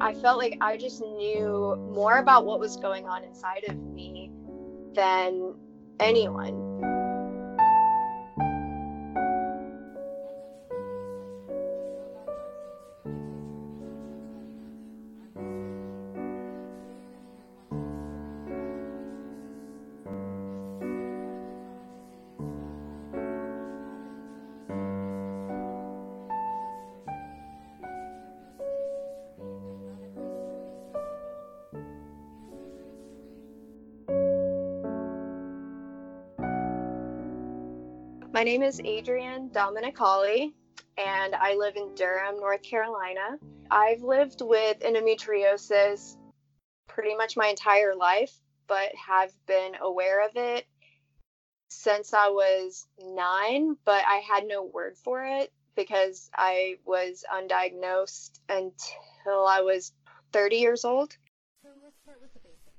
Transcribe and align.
I 0.00 0.12
felt 0.14 0.38
like 0.38 0.58
I 0.60 0.76
just 0.76 1.00
knew 1.00 1.76
more 1.92 2.18
about 2.18 2.44
what 2.44 2.60
was 2.60 2.76
going 2.76 3.06
on 3.06 3.24
inside 3.24 3.64
of 3.68 3.76
me 3.76 4.30
than 4.94 5.54
anyone. 6.00 6.65
My 38.36 38.42
name 38.42 38.62
is 38.62 38.78
Adrienne 38.80 39.48
Dominicali, 39.48 40.52
and 40.98 41.34
I 41.34 41.54
live 41.54 41.76
in 41.76 41.94
Durham, 41.94 42.38
North 42.38 42.62
Carolina. 42.62 43.38
I've 43.70 44.02
lived 44.02 44.42
with 44.42 44.80
endometriosis 44.80 46.18
pretty 46.86 47.14
much 47.16 47.38
my 47.38 47.46
entire 47.46 47.94
life, 47.94 48.38
but 48.66 48.94
have 48.94 49.32
been 49.46 49.76
aware 49.80 50.22
of 50.22 50.32
it 50.36 50.66
since 51.68 52.12
I 52.12 52.28
was 52.28 52.86
nine, 53.00 53.74
but 53.86 54.04
I 54.06 54.16
had 54.16 54.44
no 54.46 54.64
word 54.64 54.98
for 55.02 55.24
it 55.24 55.50
because 55.74 56.28
I 56.36 56.74
was 56.84 57.24
undiagnosed 57.32 58.38
until 58.50 59.46
I 59.46 59.62
was 59.62 59.92
30 60.34 60.56
years 60.56 60.84
old. 60.84 61.16
So 61.62 61.70
let's 61.82 61.96
start 62.02 62.18
with 62.20 62.34
the 62.34 62.40
basics. 62.40 62.76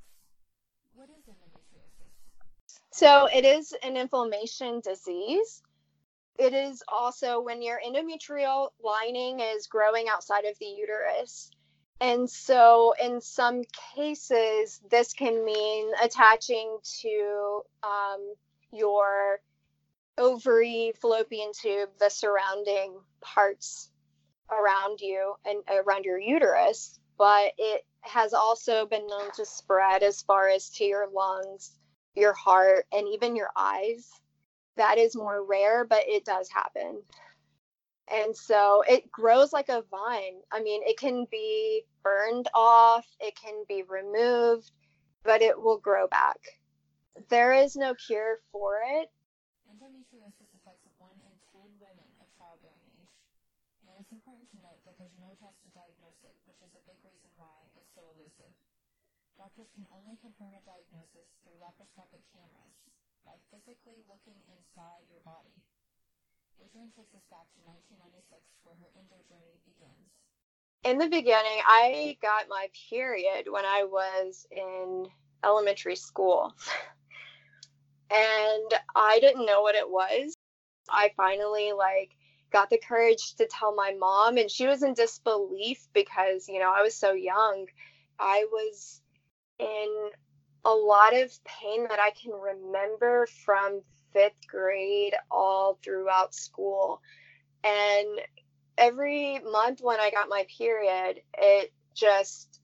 What 0.93 1.09
is 1.17 1.25
so 2.97 3.27
it 3.31 3.45
is 3.45 3.75
an 3.83 3.95
inflammation 3.95 4.79
disease. 4.79 5.61
It 6.39 6.55
is 6.55 6.81
also 6.87 7.39
when 7.39 7.61
your 7.61 7.79
endometrial 7.79 8.69
lining 8.83 9.39
is 9.39 9.67
growing 9.67 10.07
outside 10.09 10.45
of 10.45 10.57
the 10.57 10.65
uterus. 10.65 11.51
And 12.01 12.27
so, 12.27 12.95
in 12.99 13.21
some 13.21 13.61
cases, 13.95 14.81
this 14.89 15.13
can 15.13 15.45
mean 15.45 15.91
attaching 16.01 16.79
to 17.01 17.61
um, 17.83 18.33
your 18.71 19.41
ovary, 20.17 20.91
fallopian 20.99 21.51
tube, 21.53 21.89
the 21.99 22.09
surrounding 22.09 22.99
parts 23.21 23.91
around 24.49 25.01
you 25.01 25.35
and 25.45 25.59
around 25.69 26.05
your 26.05 26.19
uterus. 26.19 26.99
But 27.19 27.53
it 27.59 27.85
has 28.01 28.33
also 28.33 28.87
been 28.87 29.05
known 29.05 29.29
to 29.35 29.45
spread 29.45 30.01
as 30.01 30.23
far 30.23 30.49
as 30.49 30.71
to 30.71 30.83
your 30.83 31.07
lungs 31.13 31.77
your 32.17 32.33
heart, 32.33 32.85
and 32.91 33.07
even 33.07 33.35
your 33.35 33.51
eyes. 33.55 34.09
That 34.75 34.97
is 34.97 35.15
more 35.15 35.45
rare, 35.45 35.85
but 35.85 36.03
it 36.05 36.25
does 36.25 36.49
happen. 36.49 37.01
And 38.09 38.35
so 38.35 38.83
it 38.87 39.11
grows 39.11 39.51
like 39.51 39.69
a 39.69 39.83
vine. 39.91 40.39
I 40.51 40.61
mean, 40.61 40.81
it 40.83 40.97
can 40.97 41.25
be 41.29 41.83
burned 42.03 42.47
off, 42.55 43.05
it 43.19 43.35
can 43.35 43.63
be 43.67 43.83
removed, 43.83 44.71
but 45.23 45.41
it 45.41 45.59
will 45.59 45.77
grow 45.77 46.07
back. 46.07 46.39
There 47.29 47.51
is 47.53 47.75
no 47.75 47.93
cure 47.95 48.39
for 48.51 48.79
it. 48.85 49.09
Endometriosis 49.67 50.47
affects 50.61 50.87
1 50.97 51.11
in 51.25 51.33
10 51.51 51.61
women 51.83 52.09
of 52.23 52.27
childbearing 52.39 52.87
age. 52.95 53.11
And 53.83 53.99
it's 53.99 54.13
important 54.13 54.47
to 54.55 54.57
note 54.63 54.79
that 54.87 54.95
there's 54.95 55.17
no 55.19 55.35
test 55.43 55.59
to 55.65 55.69
diagnose 55.75 56.21
it, 56.23 56.35
which 56.47 56.61
is 56.63 56.71
a 56.77 56.83
big 56.87 56.97
reason 57.03 57.27
why 57.35 57.51
it's 57.75 57.91
so 57.91 58.07
elusive. 58.15 58.53
Doctors 59.35 59.67
can 59.75 59.85
only 59.91 60.15
confirm 60.23 60.55
a 60.55 60.63
diagnosis 60.63 61.27
laparoscopic 61.97 62.21
cameras 62.33 62.77
by 63.25 63.33
physically 63.51 63.97
looking 64.07 64.37
inside 64.53 65.01
your 65.09 65.21
body. 65.25 65.49
Adrienne 66.61 66.91
takes 66.95 67.13
us 67.15 67.25
back 67.29 67.49
to 67.53 67.59
1996 67.65 68.41
where 68.63 68.75
her 68.77 68.89
endo 68.97 69.17
journey 69.29 69.57
begins. 69.65 70.09
In 70.83 70.97
the 70.97 71.09
beginning, 71.09 71.59
I 71.65 72.17
got 72.21 72.49
my 72.49 72.67
period 72.89 73.47
when 73.49 73.65
I 73.65 73.83
was 73.83 74.45
in 74.51 75.07
elementary 75.43 75.95
school. 75.95 76.53
and 78.11 78.71
I 78.95 79.19
didn't 79.19 79.45
know 79.45 79.61
what 79.61 79.75
it 79.75 79.89
was. 79.89 80.35
I 80.89 81.11
finally 81.17 81.73
like 81.73 82.11
got 82.51 82.69
the 82.69 82.79
courage 82.79 83.35
to 83.35 83.47
tell 83.47 83.75
my 83.75 83.93
mom 83.99 84.37
and 84.37 84.49
she 84.49 84.67
was 84.67 84.83
in 84.83 84.93
disbelief 84.93 85.87
because, 85.93 86.47
you 86.47 86.59
know, 86.59 86.71
I 86.73 86.81
was 86.81 86.95
so 86.95 87.11
young. 87.13 87.65
I 88.19 88.45
was 88.51 89.01
in 89.59 90.11
a 90.67 90.75
lot 90.75 91.15
of 91.15 91.31
pain 91.47 91.87
that 91.87 91.95
I 91.95 92.11
can 92.11 92.35
remember 92.35 93.25
from 93.45 93.79
fifth 94.11 94.43
grade 94.51 95.15
all 95.31 95.79
throughout 95.81 96.35
school. 96.35 96.99
And 97.63 98.19
every 98.77 99.39
month 99.39 99.79
when 99.79 100.03
I 100.03 100.11
got 100.11 100.27
my 100.27 100.45
period, 100.59 101.23
it 101.39 101.71
just 101.95 102.59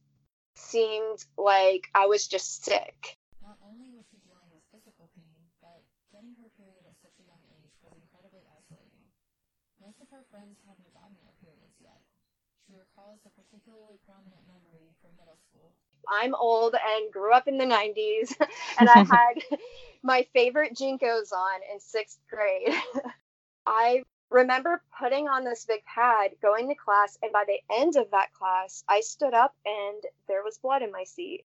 seemed 0.56 1.24
like 1.40 1.88
I 1.96 2.12
was 2.12 2.28
just 2.28 2.66
sick. 2.68 3.16
Not 3.40 3.56
only 3.64 3.88
was 3.96 4.03
she 4.12 4.20
dealing 4.28 4.52
with 4.52 4.68
physical 4.68 5.08
pain, 5.16 5.40
but 5.64 5.80
getting 6.12 6.35
her 6.44 6.52
period 6.59 6.84
at 6.84 7.00
such 7.00 7.16
a 7.24 7.25
young 7.25 7.40
age 7.56 7.72
was 7.88 7.96
incredibly 7.96 8.44
isolating. 8.52 9.08
Most 9.80 10.03
of 10.03 10.12
her 10.12 10.28
friends 10.28 10.59
hadn't 10.68 10.91
gotten 10.91 11.16
their 11.24 11.40
periods 11.40 11.80
yet. 11.80 12.03
She 12.68 12.75
recalls 12.75 13.24
a 13.24 13.31
particularly 13.31 13.96
prominent 14.03 14.44
memory 14.44 14.91
from 15.00 15.16
middle 15.16 15.40
school. 15.47 15.72
I'm 16.09 16.36
old 16.36 16.75
and 16.75 17.12
grew 17.12 17.34
up 17.34 17.47
in 17.47 17.58
the 17.58 17.66
90s, 17.66 18.36
and 18.80 18.90
I 18.90 19.03
had 19.09 19.59
my 20.03 20.25
favorite 20.34 20.75
JNCOs 20.75 21.31
on 21.31 21.59
in 21.72 21.80
sixth 21.80 22.19
grade. 22.30 22.74
I 23.66 24.03
remember 24.30 24.81
putting 25.00 25.28
on 25.30 25.44
this 25.44 25.66
big 25.66 25.84
pad, 25.86 26.31
going 26.41 26.68
to 26.69 26.75
class, 26.75 27.18
and 27.22 27.31
by 27.31 27.46
the 27.47 27.59
end 27.74 27.96
of 27.96 28.12
that 28.12 28.34
class, 28.34 28.84
I 28.90 29.02
stood 29.02 29.34
up 29.34 29.56
and 29.66 30.03
there 30.28 30.44
was 30.44 30.58
blood 30.58 30.81
in 30.81 30.91
my 30.91 31.03
seat. 31.03 31.46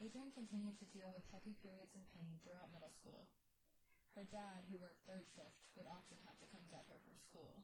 Adrienne 0.00 0.32
continued 0.34 0.78
to 0.80 0.86
deal 0.90 1.06
with 1.14 1.22
heavy 1.30 1.54
periods 1.62 1.94
and 1.94 2.02
pain 2.16 2.34
throughout 2.42 2.72
middle 2.74 2.90
school. 2.90 3.28
Her 4.16 4.24
dad, 4.24 4.66
who 4.70 4.78
worked 4.78 4.98
third 5.06 5.22
shift, 5.34 5.54
would 5.76 5.86
often 5.86 6.18
have 6.26 6.38
to 6.40 6.46
come 6.50 6.64
get 6.70 6.82
her 6.90 6.98
from 6.98 7.16
school. 7.30 7.62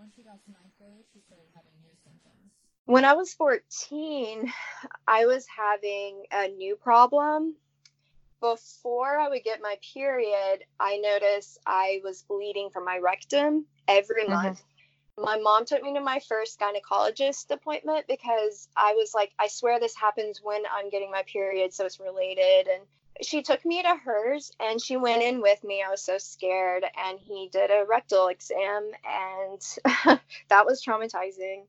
Once 0.00 0.14
she 0.16 0.22
got 0.22 0.42
to 0.42 0.50
ninth 0.50 0.72
grade, 0.78 1.04
she 1.12 1.20
started 1.26 1.44
having 1.54 1.72
new 1.82 1.92
symptoms. 2.02 2.52
When 2.86 3.04
I 3.04 3.12
was 3.12 3.34
14, 3.34 4.50
I 5.06 5.26
was 5.26 5.44
having 5.46 6.24
a 6.32 6.48
new 6.48 6.74
problem. 6.74 7.54
Before 8.40 9.18
I 9.18 9.28
would 9.28 9.44
get 9.44 9.60
my 9.60 9.76
period, 9.92 10.64
I 10.80 10.96
noticed 10.96 11.58
I 11.66 12.00
was 12.02 12.22
bleeding 12.22 12.70
from 12.70 12.86
my 12.86 12.96
rectum 12.96 13.66
every 13.88 14.22
mm-hmm. 14.22 14.32
month. 14.32 14.62
My 15.18 15.36
mom 15.36 15.66
took 15.66 15.82
me 15.82 15.92
to 15.92 16.00
my 16.00 16.18
first 16.26 16.58
gynecologist 16.58 17.50
appointment 17.50 18.06
because 18.08 18.68
I 18.74 18.94
was 18.94 19.12
like, 19.12 19.32
I 19.38 19.48
swear 19.48 19.78
this 19.78 19.94
happens 19.94 20.40
when 20.42 20.62
I'm 20.74 20.88
getting 20.88 21.10
my 21.10 21.24
period, 21.24 21.74
so 21.74 21.84
it's 21.84 22.00
related. 22.00 22.68
And 22.68 22.84
she 23.22 23.42
took 23.42 23.64
me 23.64 23.82
to 23.82 23.96
hers 23.96 24.52
and 24.60 24.80
she 24.80 24.96
went 24.96 25.22
in 25.22 25.40
with 25.40 25.62
me. 25.64 25.82
I 25.86 25.90
was 25.90 26.02
so 26.02 26.18
scared. 26.18 26.84
And 26.96 27.18
he 27.18 27.48
did 27.52 27.70
a 27.70 27.84
rectal 27.88 28.28
exam, 28.28 28.90
and 29.04 30.20
that 30.48 30.66
was 30.66 30.82
traumatizing 30.84 31.64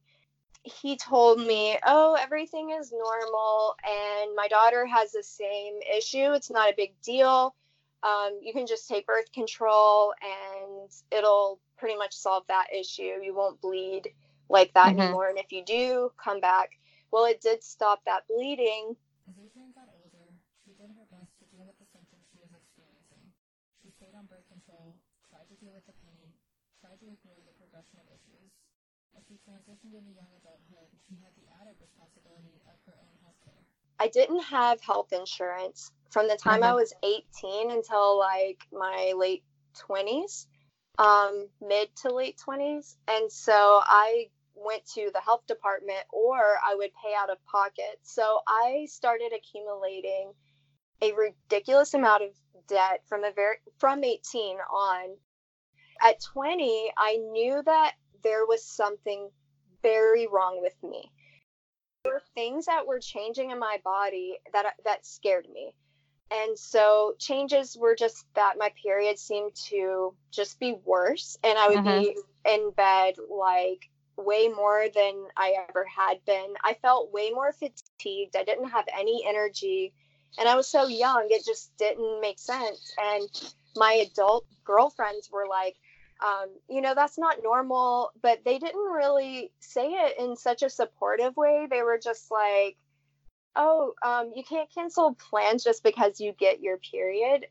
he 0.63 0.95
told 0.95 1.39
me, 1.39 1.77
"Oh, 1.85 2.13
everything 2.13 2.69
is 2.69 2.91
normal, 2.91 3.75
and 3.83 4.35
my 4.35 4.47
daughter 4.47 4.85
has 4.85 5.11
the 5.11 5.23
same 5.23 5.79
issue. 5.81 6.33
It's 6.33 6.51
not 6.51 6.69
a 6.69 6.75
big 6.75 6.93
deal. 7.01 7.55
Um, 8.03 8.39
you 8.41 8.53
can 8.53 8.67
just 8.67 8.87
take 8.87 9.07
birth 9.07 9.31
control, 9.31 10.13
and 10.21 10.91
it'll 11.11 11.59
pretty 11.77 11.97
much 11.97 12.13
solve 12.13 12.45
that 12.47 12.67
issue. 12.73 13.21
You 13.21 13.33
won't 13.33 13.61
bleed 13.61 14.13
like 14.49 14.73
that 14.73 14.89
mm-hmm. 14.89 15.01
anymore. 15.01 15.29
And 15.29 15.39
if 15.39 15.51
you 15.51 15.65
do, 15.65 16.11
come 16.17 16.39
back." 16.39 16.77
Well, 17.11 17.25
it 17.25 17.41
did 17.41 17.63
stop 17.63 18.05
that 18.05 18.23
bleeding. 18.29 18.95
As 19.27 19.35
Adrienne 19.35 19.75
got 19.75 19.91
older, 19.91 20.31
she 20.63 20.71
did 20.79 20.87
her 20.95 21.03
best 21.11 21.35
to 21.43 21.45
deal 21.51 21.67
with 21.67 21.75
the 21.75 21.89
symptoms 21.91 22.23
she 22.31 22.39
was 22.39 22.53
experiencing. 22.55 23.25
She 23.83 23.91
stayed 23.91 24.15
on 24.15 24.31
birth 24.31 24.47
control, 24.47 24.95
tried 25.27 25.49
to 25.51 25.57
deal 25.59 25.75
with 25.75 25.83
the 25.89 25.97
pain, 26.07 26.31
tried 26.79 27.03
to 27.03 27.07
ignore 27.11 27.35
the 27.43 27.51
progression 27.59 27.99
of 27.99 28.07
issues. 28.15 28.47
As 29.17 29.27
she 29.27 29.35
transitioned 29.91 29.99
into 29.99 30.15
young 30.15 30.27
adulthood, 30.39 30.87
she 31.07 31.15
had 31.21 31.31
the 31.37 31.61
added 31.61 31.75
responsibility 31.79 32.61
of 32.67 32.75
her 32.85 32.93
own 32.99 33.17
health 33.23 33.35
care. 33.43 33.53
I 33.99 34.07
didn't 34.07 34.43
have 34.43 34.81
health 34.81 35.11
insurance 35.11 35.91
from 36.09 36.27
the 36.27 36.37
time 36.37 36.61
mm-hmm. 36.61 36.71
I 36.71 36.73
was 36.73 36.93
18 37.03 37.71
until 37.71 38.17
like 38.17 38.59
my 38.71 39.13
late 39.15 39.43
20s, 39.89 40.47
um, 40.97 41.47
mid 41.61 41.89
to 41.97 42.13
late 42.13 42.39
20s. 42.45 42.95
And 43.07 43.31
so 43.31 43.81
I 43.83 44.27
went 44.55 44.85
to 44.93 45.09
the 45.13 45.21
health 45.21 45.45
department 45.47 46.03
or 46.11 46.37
I 46.37 46.75
would 46.75 46.91
pay 47.03 47.13
out 47.17 47.29
of 47.29 47.37
pocket. 47.45 47.99
So 48.03 48.39
I 48.47 48.87
started 48.89 49.31
accumulating 49.35 50.33
a 51.01 51.13
ridiculous 51.13 51.93
amount 51.93 52.23
of 52.23 52.29
debt 52.67 53.01
from 53.07 53.23
a 53.23 53.31
very 53.31 53.57
from 53.79 54.03
18 54.03 54.57
on. 54.57 55.17
At 56.03 56.19
20, 56.33 56.91
I 56.97 57.17
knew 57.17 57.61
that 57.63 57.93
there 58.23 58.45
was 58.47 58.65
something 58.65 59.29
very 59.81 60.27
wrong 60.27 60.61
with 60.61 60.75
me. 60.83 61.11
there 62.03 62.13
were 62.13 62.23
things 62.33 62.65
that 62.65 62.87
were 62.87 62.99
changing 62.99 63.51
in 63.51 63.59
my 63.59 63.79
body 63.83 64.37
that 64.53 64.73
that 64.85 65.05
scared 65.05 65.47
me. 65.53 65.73
And 66.31 66.57
so 66.57 67.15
changes 67.19 67.77
were 67.77 67.95
just 67.95 68.25
that 68.35 68.57
my 68.57 68.71
period 68.81 69.19
seemed 69.19 69.53
to 69.69 70.15
just 70.31 70.59
be 70.59 70.77
worse 70.85 71.37
and 71.43 71.59
I 71.59 71.67
would 71.67 71.79
mm-hmm. 71.79 71.99
be 71.99 72.17
in 72.45 72.71
bed 72.71 73.15
like 73.29 73.89
way 74.17 74.47
more 74.47 74.87
than 74.93 75.27
I 75.35 75.55
ever 75.69 75.85
had 75.85 76.23
been. 76.25 76.53
I 76.63 76.75
felt 76.75 77.11
way 77.11 77.31
more 77.31 77.51
fatigued. 77.51 78.35
I 78.35 78.43
didn't 78.43 78.69
have 78.69 78.85
any 78.97 79.25
energy 79.27 79.93
and 80.37 80.47
I 80.47 80.55
was 80.55 80.67
so 80.67 80.87
young, 80.87 81.27
it 81.29 81.45
just 81.45 81.75
didn't 81.77 82.21
make 82.21 82.39
sense. 82.39 82.93
And 82.97 83.29
my 83.75 83.93
adult 83.93 84.45
girlfriends 84.63 85.29
were 85.31 85.47
like, 85.47 85.75
um, 86.21 86.47
you 86.69 86.81
know, 86.81 86.93
that's 86.95 87.17
not 87.17 87.43
normal. 87.43 88.11
But 88.21 88.43
they 88.45 88.59
didn't 88.59 88.91
really 88.93 89.51
say 89.59 89.87
it 89.87 90.19
in 90.19 90.35
such 90.35 90.63
a 90.63 90.69
supportive 90.69 91.35
way. 91.35 91.67
They 91.69 91.83
were 91.83 91.99
just 92.01 92.31
like, 92.31 92.77
oh, 93.55 93.93
um, 94.03 94.31
you 94.35 94.43
can't 94.43 94.73
cancel 94.73 95.15
plans 95.15 95.63
just 95.63 95.83
because 95.83 96.19
you 96.19 96.33
get 96.33 96.61
your 96.61 96.77
period. 96.77 97.45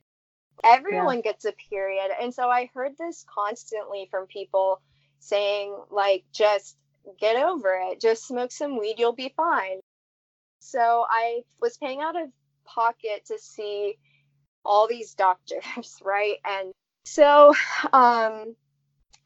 Everyone 0.65 1.17
yeah. 1.17 1.23
gets 1.23 1.45
a 1.45 1.55
period. 1.71 2.11
And 2.21 2.35
so 2.35 2.49
I 2.49 2.71
heard 2.75 2.93
this 2.99 3.25
constantly 3.33 4.09
from 4.11 4.27
people 4.27 4.81
saying, 5.19 5.77
like, 5.91 6.25
just 6.33 6.77
get 7.19 7.37
over 7.43 7.79
it, 7.89 8.01
just 8.01 8.27
smoke 8.27 8.53
some 8.53 8.79
weed, 8.79 8.97
you'll 8.99 9.15
be 9.15 9.33
fine. 9.37 9.81
So 10.61 11.07
I 11.09 11.43
was 11.61 11.79
paying 11.79 12.01
out 12.01 12.21
of 12.21 12.29
pocket 12.65 13.25
to 13.27 13.39
see 13.39 13.97
all 14.65 14.87
these 14.87 15.15
doctors, 15.15 15.65
right? 16.05 16.37
And 16.45 16.73
so 17.05 17.55
um, 17.93 18.55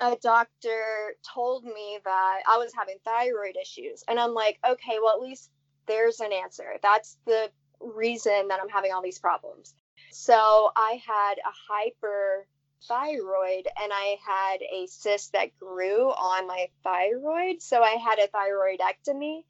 a 0.00 0.16
doctor 0.22 1.14
told 1.34 1.64
me 1.64 1.98
that 2.04 2.42
I 2.48 2.58
was 2.58 2.72
having 2.76 2.96
thyroid 3.04 3.56
issues. 3.60 4.04
And 4.08 4.18
I'm 4.18 4.34
like, 4.34 4.58
okay, 4.68 4.98
well, 5.02 5.14
at 5.14 5.20
least 5.20 5.50
there's 5.86 6.20
an 6.20 6.32
answer. 6.32 6.76
That's 6.82 7.16
the 7.26 7.50
reason 7.80 8.48
that 8.48 8.60
I'm 8.60 8.68
having 8.68 8.92
all 8.92 9.02
these 9.02 9.18
problems. 9.18 9.74
So 10.10 10.70
I 10.76 11.00
had 11.06 11.34
a 11.38 11.52
hyperthyroid 11.72 13.66
and 13.82 13.92
I 13.92 14.16
had 14.26 14.60
a 14.62 14.86
cyst 14.86 15.32
that 15.32 15.56
grew 15.58 16.10
on 16.10 16.46
my 16.46 16.68
thyroid. 16.82 17.60
So 17.60 17.82
I 17.82 17.96
had 17.96 18.18
a 18.18 18.28
thyroidectomy. 18.28 19.44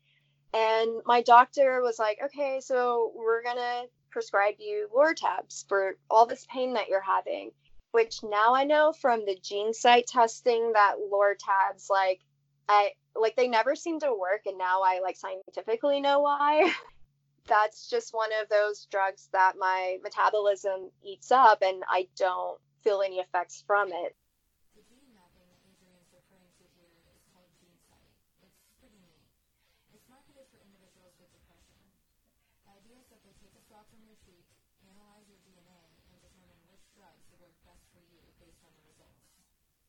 And 0.52 1.02
my 1.04 1.22
doctor 1.22 1.82
was 1.82 1.98
like, 1.98 2.18
okay, 2.26 2.60
so 2.60 3.12
we're 3.16 3.42
going 3.42 3.56
to 3.56 3.84
prescribe 4.10 4.54
you 4.60 4.88
Lortabs 4.94 5.66
for 5.68 5.96
all 6.08 6.26
this 6.26 6.46
pain 6.48 6.74
that 6.74 6.88
you're 6.88 7.02
having. 7.02 7.50
Which 7.94 8.24
now 8.24 8.56
I 8.56 8.64
know 8.64 8.92
from 8.92 9.24
the 9.24 9.36
GeneSight 9.36 10.06
testing 10.08 10.72
that 10.72 10.96
Lortabs, 11.12 11.88
like, 11.88 12.22
I 12.68 12.90
like 13.14 13.36
they 13.36 13.46
never 13.46 13.76
seem 13.76 14.00
to 14.00 14.12
work, 14.12 14.46
and 14.46 14.58
now 14.58 14.82
I 14.82 14.98
like 14.98 15.16
scientifically 15.16 16.00
know 16.00 16.18
why. 16.18 16.74
That's 17.46 17.88
just 17.88 18.12
one 18.12 18.30
of 18.42 18.48
those 18.48 18.88
drugs 18.90 19.28
that 19.32 19.54
my 19.60 19.98
metabolism 20.02 20.90
eats 21.04 21.30
up, 21.30 21.62
and 21.62 21.84
I 21.88 22.08
don't 22.16 22.58
feel 22.82 23.00
any 23.00 23.20
effects 23.20 23.62
from 23.64 23.92
it. 23.92 24.16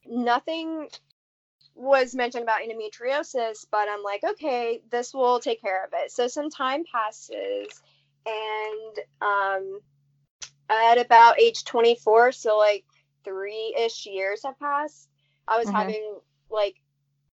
Nothing 0.09 0.87
was 1.75 2.15
mentioned 2.15 2.43
about 2.43 2.61
endometriosis, 2.61 3.65
but 3.69 3.89
I'm 3.89 4.01
like, 4.01 4.23
okay, 4.23 4.81
this 4.89 5.13
will 5.13 5.39
take 5.39 5.61
care 5.61 5.83
of 5.83 5.91
it. 5.93 6.11
So 6.11 6.27
some 6.27 6.49
time 6.49 6.83
passes, 6.91 7.81
and 8.25 8.99
um, 9.21 9.79
at 10.69 10.97
about 10.97 11.39
age 11.39 11.65
24, 11.65 12.31
so 12.31 12.57
like 12.57 12.85
three 13.23 13.75
ish 13.77 14.05
years 14.05 14.41
have 14.45 14.57
passed, 14.59 15.09
I 15.47 15.57
was 15.57 15.67
mm-hmm. 15.67 15.75
having 15.75 16.19
like 16.49 16.75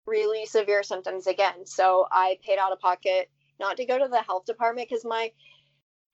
really 0.05 0.45
severe 0.45 0.83
symptoms 0.83 1.27
again. 1.27 1.65
So 1.65 2.07
I 2.11 2.37
paid 2.45 2.57
out 2.57 2.71
of 2.71 2.79
pocket 2.79 3.29
not 3.59 3.77
to 3.77 3.85
go 3.85 3.99
to 3.99 4.07
the 4.07 4.21
health 4.21 4.45
department 4.45 4.89
because 4.89 5.05
my 5.05 5.31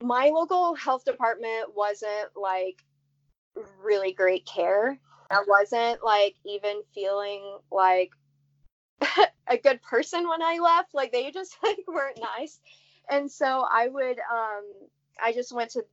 my 0.03 0.29
local 0.33 0.75
health 0.75 1.05
department 1.05 1.73
wasn't 1.73 2.29
like 2.35 2.83
really 3.81 4.11
great 4.11 4.45
care 4.45 4.99
I 5.29 5.43
wasn't 5.47 6.03
like 6.03 6.35
even 6.45 6.81
feeling 6.93 7.57
like 7.71 8.11
a 9.47 9.57
good 9.57 9.81
person 9.81 10.27
when 10.27 10.41
I 10.41 10.59
left. 10.59 10.93
Like 10.93 11.11
they 11.11 11.31
just 11.31 11.57
like 11.63 11.79
weren't 11.87 12.19
nice. 12.19 12.59
And 13.09 13.31
so 13.31 13.65
I 13.69 13.87
would 13.87 14.19
um 14.19 14.63
I 15.23 15.33
just 15.33 15.53
went 15.53 15.71
to 15.71 15.85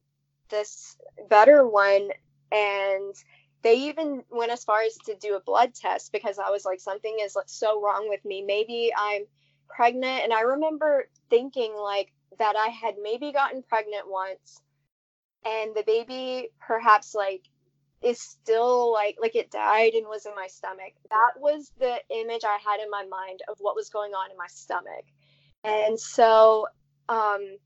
this 0.49 0.97
better 1.29 1.67
one 1.67 2.11
and 2.51 3.15
they 3.63 3.75
even 3.75 4.25
went 4.31 4.51
as 4.53 4.65
far 4.65 4.83
as 4.83 4.97
to 5.07 5.15
do 5.15 5.37
a 5.37 5.41
blood 5.41 5.75
test 5.75 6.13
because 6.13 6.39
I 6.39 6.51
was 6.51 6.65
like 6.65 6.81
something 6.81 7.17
is 7.21 7.37
like, 7.37 7.49
so 7.49 7.81
wrong 7.81 8.09
with 8.09 8.25
me. 8.25 8.43
Maybe 8.43 8.93
I'm 8.97 9.23
pregnant 9.69 10.25
and 10.25 10.33
I 10.33 10.43
remember 10.43 11.09
thinking 11.31 11.75
like 11.75 12.13
that 12.39 12.57
I 12.57 12.69
had 12.69 12.97
maybe 13.03 13.33
gotten 13.33 13.63
pregnant 13.63 14.11
once 14.11 14.61
and 15.45 15.75
the 15.75 15.85
baby 15.85 16.51
perhaps 16.61 17.15
like 17.15 17.43
is 18.03 18.21
still 18.21 18.93
like 18.93 19.17
like 19.21 19.37
it 19.37 19.51
died 19.51 19.95
and 19.95 20.07
was 20.07 20.27
in 20.27 20.35
my 20.35 20.47
stomach. 20.49 20.93
That 21.11 21.33
was 21.39 21.71
the 21.79 21.97
image 22.11 22.43
I 22.45 22.59
had 22.65 22.81
in 22.81 22.91
my 22.91 23.05
mind 23.07 23.41
of 23.49 23.57
what 23.61 23.77
was 23.77 23.89
going 23.91 24.13
on 24.13 24.31
in 24.31 24.37
my 24.37 24.49
stomach. 24.49 25.05
And 25.65 25.99
so 25.99 26.67
um 27.09 27.57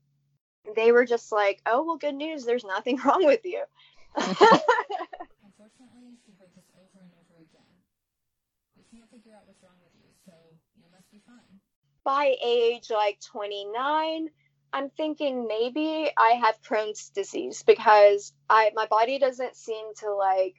they 0.75 0.91
were 0.91 1.05
just 1.05 1.31
like, 1.31 1.61
"Oh, 1.65 1.83
well 1.85 1.97
good 1.97 2.15
news, 2.15 2.45
there's 2.45 2.65
nothing 2.65 2.97
wrong 3.05 3.25
with 3.25 3.45
you." 3.45 3.63
Unfortunately, 4.17 4.57
she 6.25 6.31
heard 6.39 6.51
this 6.55 6.65
over 6.75 6.99
and 7.01 7.11
over 7.19 7.41
again. 7.41 7.81
We 8.75 8.83
can't 8.91 9.09
figure 9.09 9.33
out 9.35 9.47
what's 9.47 9.61
wrong 9.63 9.79
with 9.81 9.93
you, 9.95 10.11
so 10.25 10.33
you 10.75 10.85
must 10.91 11.09
be 11.11 11.21
fine. 11.25 11.59
By 12.03 12.35
age 12.43 12.89
like 12.89 13.19
29, 13.21 14.29
I'm 14.77 14.91
thinking 14.91 15.47
maybe 15.47 16.11
I 16.15 16.33
have 16.33 16.61
Crohn's 16.61 17.09
disease 17.09 17.63
because 17.63 18.31
I 18.47 18.69
my 18.75 18.85
body 18.85 19.17
doesn't 19.17 19.55
seem 19.55 19.87
to 20.01 20.13
like 20.13 20.53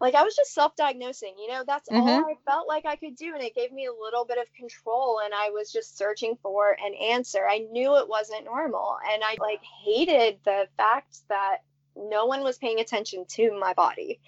like 0.00 0.14
I 0.14 0.22
was 0.22 0.36
just 0.36 0.52
self-diagnosing, 0.52 1.34
you 1.38 1.48
know, 1.48 1.64
that's 1.66 1.88
mm-hmm. 1.88 2.06
all 2.06 2.26
I 2.26 2.34
felt 2.44 2.68
like 2.68 2.84
I 2.84 2.96
could 2.96 3.16
do 3.16 3.32
and 3.32 3.42
it 3.42 3.54
gave 3.54 3.72
me 3.72 3.86
a 3.86 4.02
little 4.04 4.26
bit 4.26 4.36
of 4.36 4.52
control 4.52 5.20
and 5.24 5.32
I 5.32 5.48
was 5.48 5.72
just 5.72 5.96
searching 5.96 6.36
for 6.42 6.72
an 6.72 6.92
answer. 6.94 7.48
I 7.48 7.60
knew 7.70 7.96
it 7.96 8.06
wasn't 8.06 8.44
normal 8.44 8.98
and 9.10 9.22
I 9.24 9.36
like 9.40 9.62
hated 9.82 10.40
the 10.44 10.68
fact 10.76 11.20
that 11.30 11.58
no 11.96 12.26
one 12.26 12.42
was 12.42 12.58
paying 12.58 12.80
attention 12.80 13.24
to 13.30 13.58
my 13.58 13.72
body. 13.72 14.20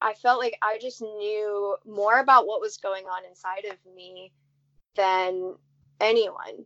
I 0.00 0.14
felt 0.14 0.40
like 0.40 0.58
I 0.62 0.78
just 0.80 1.00
knew 1.00 1.76
more 1.86 2.18
about 2.18 2.48
what 2.48 2.60
was 2.60 2.78
going 2.78 3.04
on 3.04 3.24
inside 3.24 3.66
of 3.66 3.76
me 3.94 4.32
than 4.96 5.54
anyone. 6.00 6.64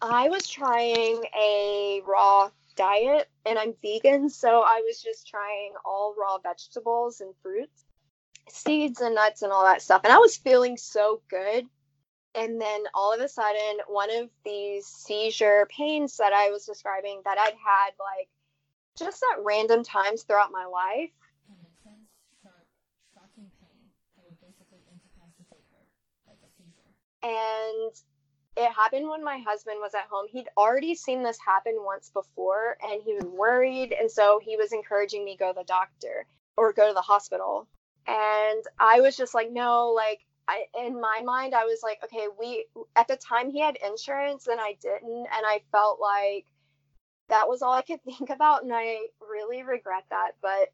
I 0.00 0.28
was 0.28 0.46
trying 0.46 1.24
a 1.38 2.02
raw 2.06 2.50
diet 2.76 3.28
and 3.44 3.58
I'm 3.58 3.74
vegan, 3.82 4.30
so 4.30 4.62
I 4.62 4.82
was 4.86 5.02
just 5.02 5.26
trying 5.26 5.72
all 5.84 6.14
raw 6.18 6.38
vegetables 6.38 7.20
and 7.20 7.34
fruits, 7.42 7.84
seeds 8.48 9.00
and 9.00 9.16
nuts 9.16 9.42
and 9.42 9.52
all 9.52 9.64
that 9.64 9.82
stuff. 9.82 10.02
And 10.04 10.12
I 10.12 10.18
was 10.18 10.36
feeling 10.36 10.76
so 10.76 11.20
good. 11.28 11.66
And 12.34 12.60
then 12.60 12.84
all 12.94 13.12
of 13.12 13.20
a 13.20 13.28
sudden, 13.28 13.78
one 13.88 14.10
of 14.14 14.28
these 14.44 14.86
seizure 14.86 15.66
pains 15.76 16.16
that 16.18 16.32
I 16.32 16.50
was 16.50 16.64
describing 16.64 17.20
that 17.24 17.38
I'd 17.38 17.54
had 17.54 17.90
like 17.98 18.28
just 18.96 19.24
at 19.32 19.42
random 19.44 19.82
times 19.82 20.22
throughout 20.22 20.52
my 20.52 20.66
life. 20.66 21.10
Sharp, 22.42 22.66
shocking 23.14 23.50
pain 23.58 23.90
that 24.14 24.24
would 24.24 24.38
basically 24.40 24.78
incapacitate 24.86 25.64
her, 25.72 25.82
like 26.28 26.38
a 26.44 26.50
seizure. 26.54 26.94
And 27.22 27.94
it 28.58 28.72
happened 28.72 29.08
when 29.08 29.22
my 29.22 29.38
husband 29.46 29.76
was 29.80 29.94
at 29.94 30.08
home. 30.10 30.26
He'd 30.28 30.48
already 30.56 30.96
seen 30.96 31.22
this 31.22 31.38
happen 31.38 31.76
once 31.78 32.10
before 32.10 32.76
and 32.82 33.00
he 33.04 33.14
was 33.14 33.24
worried. 33.24 33.94
And 33.98 34.10
so 34.10 34.40
he 34.44 34.56
was 34.56 34.72
encouraging 34.72 35.24
me 35.24 35.36
go 35.38 35.52
to 35.52 35.58
the 35.60 35.64
doctor 35.64 36.26
or 36.56 36.72
go 36.72 36.88
to 36.88 36.94
the 36.94 37.00
hospital. 37.00 37.68
And 38.08 38.64
I 38.80 39.00
was 39.00 39.16
just 39.16 39.32
like, 39.32 39.52
no, 39.52 39.92
like, 39.94 40.26
I, 40.48 40.64
in 40.84 41.00
my 41.00 41.20
mind, 41.24 41.54
I 41.54 41.66
was 41.66 41.80
like, 41.84 42.00
okay, 42.02 42.26
we, 42.40 42.66
at 42.96 43.06
the 43.06 43.16
time 43.16 43.50
he 43.50 43.60
had 43.60 43.78
insurance 43.86 44.48
and 44.48 44.60
I 44.60 44.76
didn't. 44.82 45.26
And 45.32 45.46
I 45.46 45.60
felt 45.70 46.00
like 46.00 46.46
that 47.28 47.48
was 47.48 47.62
all 47.62 47.74
I 47.74 47.82
could 47.82 48.02
think 48.04 48.28
about. 48.28 48.64
And 48.64 48.72
I 48.74 49.06
really 49.20 49.62
regret 49.62 50.04
that. 50.10 50.32
But 50.42 50.70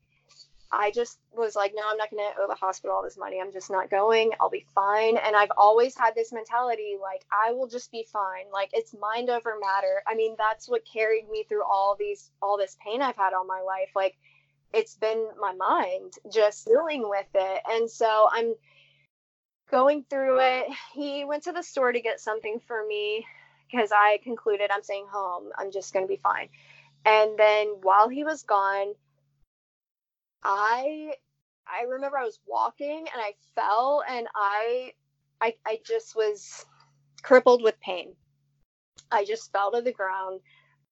I 0.79 0.91
just 0.91 1.19
was 1.33 1.57
like, 1.57 1.73
no, 1.75 1.83
I'm 1.87 1.97
not 1.97 2.11
going 2.11 2.23
to 2.23 2.41
owe 2.43 2.49
the 2.49 2.55
hospital 2.55 2.97
all 2.97 3.03
this 3.03 3.19
money. 3.19 3.41
I'm 3.41 3.53
just 3.53 3.71
not 3.71 3.91
going. 3.91 4.33
I'll 4.41 4.51
be 4.51 4.67
fine. 4.75 5.17
And 5.17 5.35
I've 5.35 5.53
always 5.57 5.97
had 5.97 6.15
this 6.15 6.33
mentality 6.33 6.97
like, 7.01 7.25
I 7.33 7.53
will 7.53 7.67
just 7.67 7.91
be 7.91 8.07
fine. 8.13 8.47
Like, 8.53 8.71
it's 8.73 8.95
mind 9.01 9.31
over 9.31 9.57
matter. 9.61 10.03
I 10.07 10.15
mean, 10.15 10.37
that's 10.39 10.69
what 10.69 10.83
carried 10.91 11.29
me 11.31 11.45
through 11.49 11.65
all 11.65 11.97
these, 11.99 12.31
all 12.43 12.59
this 12.59 12.77
pain 12.85 13.03
I've 13.03 13.17
had 13.17 13.33
all 13.33 13.47
my 13.47 13.61
life. 13.61 13.91
Like, 13.95 14.17
it's 14.73 14.97
been 14.97 15.29
my 15.41 15.55
mind 15.55 16.15
just 16.33 16.67
dealing 16.67 17.09
with 17.09 17.29
it. 17.35 17.63
And 17.69 17.91
so 17.91 18.29
I'm 18.31 18.55
going 19.71 20.05
through 20.11 20.41
it. 20.41 20.67
He 20.93 21.25
went 21.25 21.45
to 21.45 21.53
the 21.53 21.63
store 21.63 21.93
to 21.93 22.01
get 22.01 22.21
something 22.21 22.61
for 22.67 22.85
me 22.87 23.27
because 23.71 23.91
I 23.93 24.19
concluded 24.23 24.71
I'm 24.73 24.83
staying 24.83 25.07
home. 25.11 25.51
I'm 25.57 25.73
just 25.73 25.93
going 25.93 26.05
to 26.05 26.09
be 26.09 26.21
fine. 26.23 26.49
And 27.05 27.39
then 27.39 27.69
while 27.83 28.09
he 28.09 28.25
was 28.25 28.43
gone, 28.43 28.95
I 30.45 31.15
I 31.67 31.85
remember 31.85 32.19
I 32.19 32.25
was 32.25 32.41
walking 32.47 32.99
and 32.99 33.17
I 33.17 33.33
fell 33.55 34.03
and 34.09 34.27
I 34.35 34.93
I 35.41 35.55
I 35.67 35.81
just 35.85 36.15
was 36.15 36.65
crippled 37.23 37.63
with 37.63 37.81
pain. 37.81 38.15
I 39.11 39.25
just 39.25 39.53
fell 39.53 39.73
to 39.73 39.81
the 39.83 39.93
ground, 39.93 40.41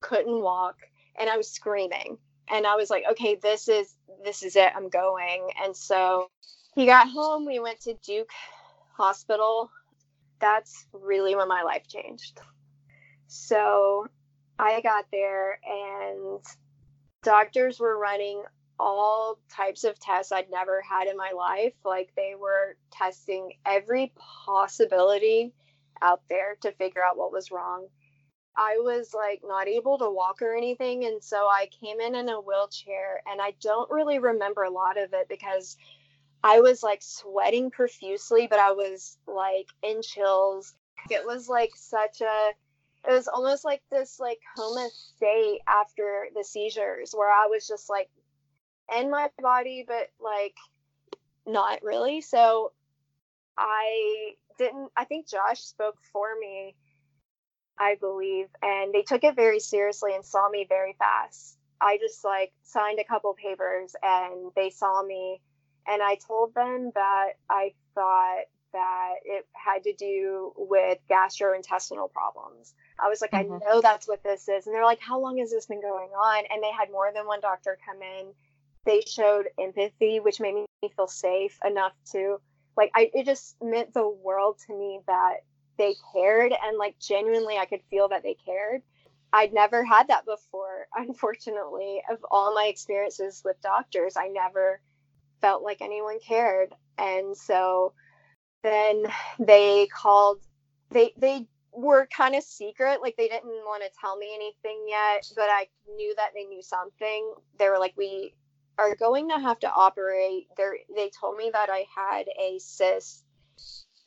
couldn't 0.01 0.43
walk, 0.43 0.77
and 1.19 1.29
I 1.29 1.37
was 1.37 1.51
screaming. 1.51 2.19
And 2.49 2.67
I 2.67 2.77
was 2.77 2.91
like, 2.91 3.05
okay, 3.13 3.37
this 3.37 3.69
is 3.69 3.95
this 4.25 4.43
is 4.43 4.57
it. 4.57 4.73
I'm 4.75 4.89
going. 4.89 5.51
And 5.63 5.77
so 5.77 6.31
he 6.75 6.87
got 6.87 7.09
home. 7.09 7.47
We 7.47 7.61
went 7.61 7.81
to 7.83 7.95
Duke 7.95 8.31
Hospital. 8.97 9.71
That's 10.41 10.87
really 10.93 11.37
when 11.37 11.49
my 11.49 11.63
life 11.63 11.87
changed. 11.87 12.41
So 13.27 14.07
I 14.59 14.81
got 14.81 15.07
there 15.13 15.59
and 15.65 16.41
doctors 17.23 17.79
were 17.79 17.99
running 17.99 18.43
all 18.83 19.39
types 19.49 19.85
of 19.85 19.99
tests 20.01 20.33
I'd 20.33 20.51
never 20.51 20.83
had 20.83 21.07
in 21.07 21.17
my 21.17 21.33
life. 21.37 21.75
Like 21.85 22.11
they 22.17 22.35
were 22.39 22.77
testing 22.91 23.53
every 23.65 24.13
possibility 24.45 25.53
out 26.03 26.23
there 26.29 26.57
to 26.63 26.73
figure 26.73 27.03
out 27.03 27.17
what 27.17 27.33
was 27.33 27.53
wrong. 27.53 27.87
I 28.57 28.79
was 28.81 29.15
like 29.15 29.41
not 29.45 29.69
able 29.69 29.99
to 29.99 30.11
walk 30.11 30.43
or 30.43 30.57
anything. 30.57 31.05
And 31.05 31.23
so 31.23 31.47
I 31.47 31.69
came 31.81 32.01
in 32.01 32.17
in 32.17 32.29
a 32.29 32.41
wheelchair 32.41 33.23
and 33.31 33.41
I 33.41 33.55
don't 33.63 33.91
really 33.91 34.19
remember 34.19 34.65
a 34.65 34.71
lot 34.71 34.99
of 34.99 35.15
it 35.15 35.29
because 35.29 35.77
I 36.43 36.61
was 36.61 36.83
like 36.83 37.03
sweating 37.03 37.71
profusely, 37.71 38.49
but 38.49 38.59
I 38.59 38.73
was 38.73 39.17
like 39.29 39.69
in 39.83 40.03
chills. 40.03 40.75
It 41.09 41.25
was 41.25 41.49
like 41.49 41.71
such 41.77 42.21
a, 42.21 42.51
it 43.09 43.13
was 43.13 43.29
almost 43.29 43.65
like 43.65 43.83
this 43.91 44.19
like 44.19 44.41
coma 44.57 44.89
state 44.93 45.61
after 45.69 46.27
the 46.35 46.45
seizures 46.45 47.15
where 47.17 47.31
I 47.31 47.47
was 47.47 47.67
just 47.67 47.89
like 47.89 48.11
in 48.97 49.11
my 49.11 49.31
body, 49.41 49.85
but 49.87 50.09
like 50.21 50.55
not 51.47 51.83
really. 51.83 52.21
So 52.21 52.73
I 53.57 54.35
didn't, 54.59 54.91
I 54.97 55.05
think 55.05 55.29
Josh 55.29 55.61
spoke 55.61 55.99
for 56.13 56.29
me 56.39 56.75
I 57.79 57.97
believe, 57.97 58.47
and 58.63 58.93
they 58.93 59.03
took 59.03 59.25
it 59.25 59.35
very 59.35 59.59
seriously 59.59 60.15
and 60.15 60.25
saw 60.25 60.49
me 60.49 60.67
very 60.69 60.95
fast. 60.99 61.59
I 61.81 61.99
just 61.99 62.25
like 62.25 62.53
signed 62.63 63.01
a 63.01 63.05
couple 63.05 63.35
papers 63.35 63.97
and 64.03 64.53
they 64.55 64.71
saw 64.71 65.03
me 65.03 65.41
and 65.87 66.01
I 66.01 66.17
told 66.27 66.55
them 66.55 66.93
that 66.95 67.31
I 67.51 67.75
thought 67.95 68.45
that 68.73 69.15
it 69.25 69.47
had 69.53 69.83
to 69.83 69.93
do 69.95 70.53
with 70.57 70.99
gastrointestinal 71.11 72.13
problems. 72.13 72.73
I 73.01 73.09
was 73.09 73.21
like, 73.21 73.33
mm-hmm. 73.33 73.55
I 73.55 73.59
know 73.59 73.81
that's 73.81 74.07
what 74.07 74.23
this 74.23 74.49
is. 74.49 74.67
And 74.67 74.75
they're 74.75 74.85
like, 74.85 75.01
How 75.01 75.21
long 75.21 75.39
has 75.39 75.51
this 75.51 75.67
been 75.67 75.83
going 75.83 76.11
on? 76.11 76.45
And 76.51 76.63
they 76.63 76.71
had 76.71 76.91
more 76.91 77.11
than 77.13 77.27
one 77.27 77.41
doctor 77.41 77.77
come 77.85 78.01
in. 78.01 78.33
They 78.85 79.03
showed 79.03 79.49
empathy, 79.59 80.21
which 80.21 80.41
made 80.41 80.55
me 80.55 80.67
feel 80.97 81.09
safe 81.09 81.59
enough 81.65 81.93
to 82.13 82.41
like 82.77 82.91
I 82.95 83.11
it 83.15 83.27
just 83.27 83.57
meant 83.63 83.95
the 83.95 84.09
world 84.09 84.59
to 84.67 84.77
me 84.77 85.01
that 85.07 85.45
they 85.79 85.95
cared 86.13 86.53
and 86.53 86.79
like 86.79 86.99
genuinely 86.99 87.59
I 87.59 87.67
could 87.67 87.83
feel 87.91 88.09
that 88.09 88.23
they 88.23 88.35
cared. 88.35 88.83
I'd 89.33 89.55
never 89.55 89.85
had 89.85 90.09
that 90.09 90.27
before, 90.27 90.87
unfortunately. 90.95 92.03
Of 92.11 92.19
all 92.31 92.55
my 92.55 92.67
experiences 92.67 93.43
with 93.45 93.61
doctors, 93.63 94.17
I 94.17 94.29
never 94.29 94.81
felt 95.41 95.63
like 95.63 95.81
anyone 95.81 96.19
cared. 96.21 96.75
And 96.99 97.37
so 97.37 97.95
then 98.63 99.07
they 99.39 99.89
called 99.89 100.41
they 100.91 101.13
they 101.17 101.47
were 101.73 102.07
kind 102.07 102.35
of 102.35 102.43
secret 102.43 103.01
like 103.01 103.17
they 103.17 103.29
didn't 103.29 103.65
want 103.65 103.83
to 103.83 103.89
tell 103.99 104.17
me 104.17 104.31
anything 104.35 104.85
yet 104.89 105.27
but 105.35 105.49
i 105.49 105.67
knew 105.97 106.15
that 106.17 106.31
they 106.35 106.45
knew 106.45 106.61
something 106.61 107.33
they 107.59 107.69
were 107.69 107.79
like 107.79 107.95
we 107.97 108.35
are 108.83 108.97
going 108.97 109.29
to 109.29 109.39
have 109.39 109.59
to 109.59 109.71
operate 109.73 110.47
they 110.57 110.65
they 110.95 111.11
told 111.21 111.37
me 111.37 111.51
that 111.53 111.71
i 111.71 111.85
had 111.97 112.27
a 112.41 112.59
cyst 112.59 113.25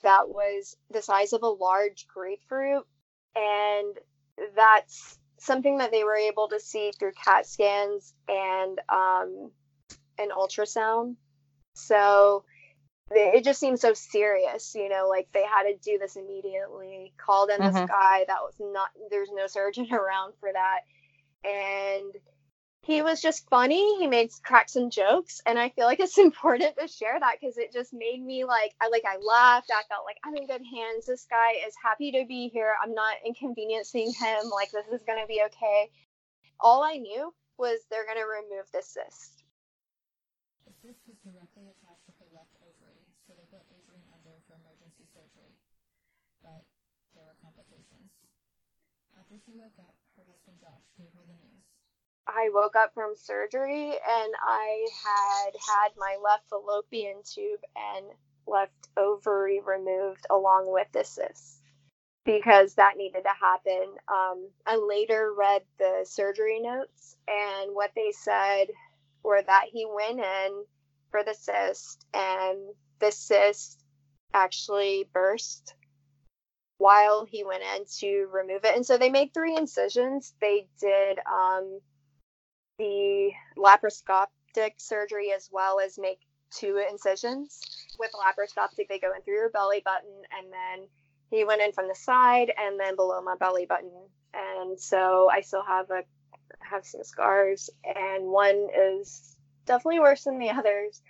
that 0.05 0.29
was 0.29 0.77
the 0.91 1.01
size 1.01 1.33
of 1.33 1.43
a 1.43 1.47
large 1.47 2.07
grapefruit. 2.07 2.85
And 3.35 3.97
that's 4.55 5.17
something 5.39 5.79
that 5.79 5.91
they 5.91 6.03
were 6.03 6.15
able 6.15 6.47
to 6.49 6.59
see 6.59 6.91
through 6.97 7.11
CAT 7.21 7.45
scans 7.45 8.13
and 8.29 8.79
um, 8.87 9.51
an 10.17 10.29
ultrasound. 10.29 11.15
So 11.73 12.45
it 13.11 13.43
just 13.43 13.59
seemed 13.59 13.79
so 13.79 13.93
serious, 13.93 14.73
you 14.75 14.89
know, 14.89 15.07
like 15.09 15.27
they 15.33 15.43
had 15.43 15.63
to 15.63 15.75
do 15.83 15.97
this 15.97 16.15
immediately, 16.15 17.13
called 17.17 17.49
in 17.49 17.59
mm-hmm. 17.59 17.75
this 17.75 17.89
guy 17.89 18.25
that 18.27 18.41
was 18.41 18.55
not, 18.59 18.89
there's 19.09 19.29
no 19.33 19.47
surgeon 19.47 19.87
around 19.91 20.33
for 20.39 20.49
that. 20.53 20.81
And 21.43 22.13
he 22.85 23.01
was 23.01 23.19
just 23.19 23.49
funny. 23.49 23.97
He 23.97 24.05
made 24.05 24.29
crack 24.43 24.69
some 24.69 24.91
jokes, 24.91 25.41
and 25.45 25.57
I 25.57 25.69
feel 25.69 25.85
like 25.85 25.99
it's 25.99 26.17
important 26.21 26.77
to 26.77 26.87
share 26.87 27.17
that 27.19 27.37
because 27.41 27.57
it 27.57 27.73
just 27.73 27.93
made 27.93 28.21
me 28.21 28.45
like 28.45 28.73
I 28.79 28.89
like 28.89 29.03
I 29.09 29.17
laughed. 29.17 29.71
I 29.73 29.81
felt 29.89 30.05
like 30.05 30.17
I'm 30.23 30.37
in 30.37 30.45
good 30.45 30.61
hands. 30.61 31.05
This 31.09 31.25
guy 31.25 31.57
is 31.65 31.73
happy 31.81 32.11
to 32.13 32.25
be 32.29 32.47
here. 32.49 32.75
I'm 32.77 32.93
not 32.93 33.17
inconveniencing 33.25 34.13
him. 34.13 34.49
Like 34.53 34.69
this 34.69 34.85
is 34.93 35.01
gonna 35.05 35.25
be 35.25 35.41
okay. 35.49 35.89
All 36.59 36.83
I 36.83 36.97
knew 36.97 37.33
was 37.57 37.81
they're 37.89 38.05
gonna 38.05 38.27
remove 38.27 38.69
the 38.69 38.85
cyst. 38.85 39.41
The 40.69 40.73
cyst 40.85 41.01
directly 41.25 41.65
attached 41.73 42.05
to 42.05 42.13
her 42.21 42.29
left 42.37 42.53
ovary, 42.61 43.01
so 43.25 43.33
they 43.33 43.45
under 44.13 44.37
for 44.45 44.61
emergency 44.61 45.09
surgery. 45.09 45.57
But 46.45 46.61
there 47.17 47.25
were 47.25 47.37
complications. 47.41 48.13
After 49.17 49.41
she 49.41 49.57
woke 49.57 49.77
up, 49.81 49.95
her 50.17 50.25
husband 50.29 50.61
Josh 50.61 50.85
gave 50.97 51.09
her 51.17 51.25
the 51.25 51.33
news. 51.33 51.54
I 52.27 52.49
woke 52.53 52.75
up 52.75 52.93
from 52.93 53.15
surgery 53.15 53.91
and 53.91 54.33
I 54.41 54.87
had 55.03 55.51
had 55.53 55.89
my 55.97 56.17
left 56.23 56.49
fallopian 56.49 57.21
tube 57.23 57.61
and 57.75 58.05
left 58.47 58.89
ovary 58.97 59.61
removed 59.65 60.25
along 60.29 60.71
with 60.71 60.87
the 60.91 61.03
cyst 61.03 61.61
because 62.25 62.73
that 62.75 62.97
needed 62.97 63.23
to 63.23 63.29
happen. 63.39 63.95
Um, 64.07 64.49
I 64.65 64.77
later 64.77 65.31
read 65.37 65.61
the 65.77 66.01
surgery 66.03 66.59
notes, 66.59 67.15
and 67.27 67.73
what 67.73 67.91
they 67.95 68.11
said 68.11 68.67
were 69.23 69.41
that 69.41 69.65
he 69.71 69.85
went 69.85 70.19
in 70.19 70.65
for 71.11 71.23
the 71.23 71.35
cyst, 71.35 72.05
and 72.13 72.57
the 72.99 73.11
cyst 73.11 73.79
actually 74.33 75.07
burst 75.13 75.75
while 76.77 77.25
he 77.25 77.43
went 77.43 77.63
in 77.75 77.85
to 77.99 78.27
remove 78.33 78.65
it. 78.65 78.75
And 78.75 78.85
so 78.85 78.97
they 78.97 79.09
made 79.09 79.33
three 79.33 79.55
incisions. 79.55 80.33
They 80.41 80.67
did 80.81 81.19
um, 81.19 81.79
the 82.77 83.31
laparoscopic 83.57 84.73
surgery 84.77 85.31
as 85.35 85.49
well 85.51 85.79
as 85.79 85.97
make 85.97 86.19
two 86.51 86.83
incisions. 86.89 87.59
With 87.99 88.11
laparoscopic, 88.11 88.87
they 88.87 88.99
go 88.99 89.13
in 89.15 89.21
through 89.21 89.35
your 89.35 89.49
belly 89.49 89.81
button, 89.83 90.21
and 90.37 90.51
then 90.51 90.87
he 91.31 91.43
went 91.43 91.61
in 91.61 91.71
from 91.71 91.87
the 91.87 91.95
side 91.95 92.51
and 92.57 92.79
then 92.79 92.95
below 92.95 93.21
my 93.21 93.35
belly 93.35 93.65
button. 93.65 93.91
And 94.33 94.79
so 94.79 95.29
I 95.31 95.41
still 95.41 95.63
have 95.63 95.89
a 95.91 96.03
have 96.59 96.85
some 96.85 97.03
scars, 97.03 97.69
and 97.83 98.25
one 98.25 98.67
is 98.75 99.35
definitely 99.65 99.99
worse 99.99 100.23
than 100.23 100.39
the 100.39 100.49
others. 100.49 101.01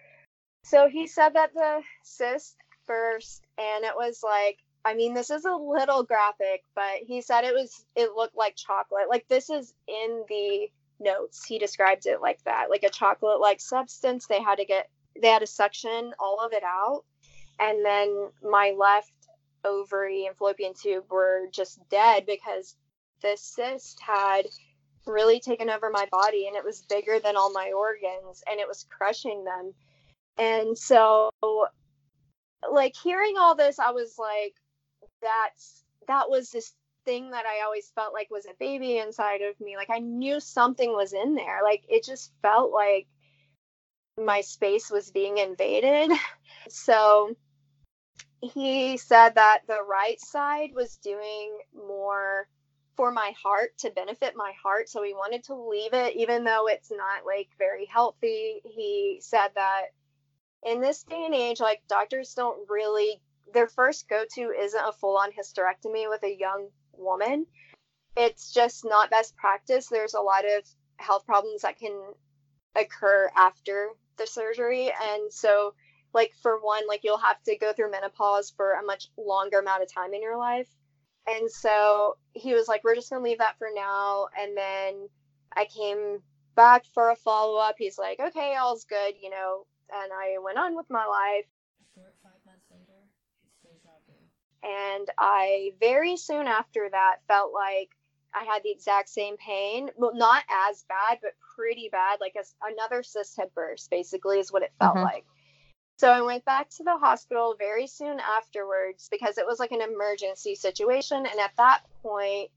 So 0.64 0.88
he 0.90 1.08
said 1.08 1.30
that 1.34 1.54
the 1.54 1.82
cyst 2.04 2.56
burst, 2.88 3.44
and 3.58 3.86
it 3.86 3.94
was 3.96 4.22
like 4.24 4.60
I 4.86 4.94
mean, 4.94 5.16
this 5.16 5.32
is 5.32 5.46
a 5.46 5.56
little 5.56 6.04
graphic, 6.04 6.64
but 6.76 7.00
he 7.08 7.22
said 7.22 7.44
it 7.44 7.56
was 7.56 7.86
it 7.96 8.12
looked 8.16 8.38
like 8.38 8.56
chocolate. 8.56 9.10
Like 9.10 9.28
this 9.28 9.50
is 9.50 9.74
in 9.88 10.24
the 10.30 10.70
notes 11.00 11.46
he 11.46 11.60
describes 11.60 12.06
it 12.06 12.22
like 12.22 12.42
that 12.46 12.70
like 12.70 12.84
a 12.84 12.90
chocolate 12.90 13.40
like 13.40 13.60
substance. 13.60 14.28
They 14.28 14.42
had 14.42 14.58
to 14.58 14.66
get 14.66 14.90
they 15.22 15.30
had 15.30 15.40
to 15.40 15.48
suction 15.48 16.14
all 16.20 16.40
of 16.44 16.54
it 16.54 16.64
out. 16.64 17.04
And 17.60 17.86
then 17.86 18.30
my 18.44 18.74
left 18.78 19.12
ovary 19.64 20.26
and 20.26 20.36
fallopian 20.36 20.74
tube 20.74 21.06
were 21.10 21.48
just 21.52 21.80
dead 21.90 22.26
because 22.26 22.76
the 23.22 23.36
cyst 23.36 24.00
had 24.00 24.46
really 25.08 25.40
taken 25.40 25.70
over 25.70 25.90
my 25.90 26.08
body 26.12 26.48
and 26.48 26.56
it 26.56 26.64
was 26.64 26.82
bigger 26.90 27.20
than 27.20 27.38
all 27.38 27.52
my 27.52 27.72
organs 27.72 28.44
and 28.50 28.60
it 28.60 28.68
was 28.68 28.86
crushing 28.90 29.44
them. 29.44 29.74
And 30.38 30.78
so 30.78 31.32
like 32.72 32.96
hearing 32.96 33.36
all 33.38 33.56
this 33.56 33.80
i 33.80 33.92
was 33.92 34.16
like 34.18 34.56
that's 35.22 35.84
that 36.08 36.30
was 36.30 36.50
this 36.52 36.74
thing 37.06 37.32
that 37.32 37.46
I 37.46 37.64
always 37.64 37.92
felt 37.96 38.14
like 38.14 38.30
was 38.30 38.46
a 38.46 38.56
baby 38.60 38.98
inside 38.98 39.42
of 39.42 39.60
me. 39.60 39.78
Like 39.78 39.90
I 39.90 40.00
knew 40.00 40.40
something 40.40 40.92
was 40.92 41.14
in 41.14 41.36
there. 41.36 41.62
Like 41.64 41.84
it 41.88 42.04
just 42.04 42.32
felt 42.42 42.72
like 42.72 43.08
my 44.18 44.42
space 44.42 44.90
was 44.90 45.12
being 45.12 45.38
invaded. 45.38 46.12
So 46.68 47.36
he 48.42 48.98
said 48.98 49.36
that 49.36 49.62
the 49.68 49.84
right 49.88 50.20
side 50.20 50.72
was 50.74 50.98
doing 50.98 51.60
more 51.76 52.48
for 52.96 53.12
my 53.12 53.34
heart 53.42 53.78
to 53.80 53.92
benefit 53.92 54.34
my 54.36 54.54
heart. 54.62 54.90
So 54.90 55.04
he 55.04 55.14
wanted 55.14 55.44
to 55.46 55.56
leave 55.56 55.94
it, 55.94 56.16
even 56.16 56.44
though 56.44 56.68
it's 56.68 56.92
not 56.92 57.26
like 57.26 57.50
very 57.58 57.86
healthy. 57.86 58.62
He 58.64 59.20
said 59.22 59.50
that 59.56 59.86
in 60.64 60.82
this 60.82 61.04
day 61.04 61.24
and 61.26 61.36
age, 61.36 61.60
like 61.60 61.82
doctors 61.88 62.34
don't 62.34 62.68
really, 62.70 63.22
their 63.54 63.68
first 63.68 64.08
go 64.08 64.24
to 64.36 64.52
isn't 64.60 64.88
a 64.88 64.94
full 64.94 65.18
on 65.18 65.32
hysterectomy 65.32 66.10
with 66.10 66.24
a 66.24 66.36
young 66.36 66.70
woman. 67.00 67.46
It's 68.18 68.54
just 68.54 68.86
not 68.86 69.10
best 69.10 69.36
practice. 69.36 69.88
There's 69.88 70.14
a 70.14 70.22
lot 70.22 70.46
of 70.46 70.64
health 70.98 71.26
problems 71.26 71.62
that 71.62 71.80
can 71.80 71.94
occur 72.76 73.30
after 73.36 73.90
the 74.18 74.28
surgery. 74.28 74.92
And 74.92 75.32
so, 75.32 75.74
like, 76.14 76.32
for 76.42 76.60
one, 76.62 76.88
like, 76.88 77.02
you'll 77.04 77.18
have 77.18 77.42
to 77.44 77.58
go 77.58 77.74
through 77.74 77.92
menopause 77.92 78.54
for 78.56 78.74
a 78.74 78.86
much 78.86 79.10
longer 79.18 79.60
amount 79.60 79.84
of 79.84 79.94
time 79.94 80.14
in 80.14 80.22
your 80.22 80.38
life. 80.38 80.70
And 81.28 81.50
so 81.50 82.18
he 82.34 82.54
was 82.54 82.68
like, 82.68 82.84
we're 82.84 82.96
just 82.96 83.10
going 83.10 83.22
to 83.24 83.30
leave 83.30 83.40
that 83.40 83.58
for 83.58 83.70
now. 83.74 84.28
And 84.40 84.56
then 84.56 85.10
I 85.56 85.66
came 85.66 86.22
back 86.56 86.86
for 86.94 87.10
a 87.10 87.16
follow 87.16 87.58
up. 87.58 87.76
He's 87.78 87.98
like, 87.98 88.20
okay, 88.20 88.56
all's 88.56 88.86
good, 88.86 89.16
you 89.22 89.30
know. 89.30 89.66
And 89.92 90.12
I 90.14 90.38
went 90.44 90.58
on 90.58 90.76
with 90.76 90.86
my 90.90 91.06
life. 91.06 91.46
Short 91.94 92.14
five 92.24 92.40
months 92.46 92.66
later, 92.72 93.00
it's 93.44 93.58
deja 93.64 93.94
vu. 94.08 94.14
And 94.64 95.10
I 95.18 95.74
very 95.80 96.18
soon 96.18 96.48
after 96.48 96.90
that 96.92 97.18
felt 97.28 97.54
like 97.54 97.90
I 98.34 98.44
had 98.44 98.64
the 98.64 98.72
exact 98.72 99.10
same 99.10 99.38
pain. 99.38 99.90
Well, 99.96 100.14
not 100.14 100.44
as 100.50 100.84
bad, 100.90 101.20
but 101.22 101.34
pretty 101.56 101.90
bad. 101.92 102.20
Like 102.20 102.36
as 102.36 102.54
another 102.62 103.04
cyst 103.04 103.38
had 103.38 103.54
burst, 103.54 103.90
basically, 103.90 104.40
is 104.40 104.52
what 104.52 104.64
it 104.64 104.74
felt 104.80 104.96
Mhm. 104.96 105.04
like. 105.04 105.26
So 105.98 106.12
I 106.12 106.22
went 106.22 106.44
back 106.44 106.70
to 106.72 106.84
the 106.84 106.98
hospital 106.98 107.56
very 107.58 107.88
soon 107.88 108.20
afterwards 108.20 109.08
because 109.10 109.38
it 109.38 109.46
was 109.46 109.60
like 109.60 109.72
an 109.72 109.82
emergency 109.82 110.56
situation. 110.56 111.26
And 111.26 111.40
at 111.40 111.56
that 111.58 111.84
point, 112.04 112.52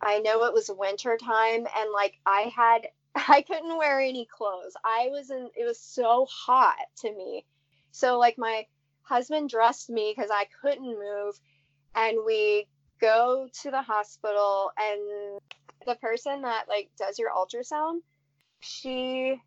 I 0.00 0.20
know 0.20 0.44
it 0.44 0.54
was 0.54 0.70
winter 0.70 1.18
time 1.18 1.66
and 1.76 1.90
like 1.92 2.18
I 2.24 2.52
had, 2.54 2.88
I 3.14 3.42
couldn't 3.42 3.76
wear 3.76 4.00
any 4.00 4.26
clothes. 4.26 4.74
I 4.84 5.08
was 5.10 5.30
in, 5.30 5.50
it 5.54 5.64
was 5.64 5.78
so 5.78 6.26
hot 6.30 6.76
to 7.02 7.12
me. 7.12 7.44
So 7.90 8.18
like 8.18 8.38
my 8.38 8.66
husband 9.04 9.48
dressed 9.48 9.90
me 9.90 10.12
because 10.14 10.30
I 10.32 10.46
couldn't 10.60 10.98
move 10.98 11.38
and 11.94 12.18
we 12.26 12.66
go 13.00 13.48
to 13.62 13.70
the 13.70 13.82
hospital 13.82 14.70
and 14.78 15.40
the 15.86 15.94
person 15.96 16.42
that 16.42 16.64
like 16.68 16.90
does 16.98 17.18
your 17.18 17.30
ultrasound 17.30 18.00
she 18.60 19.38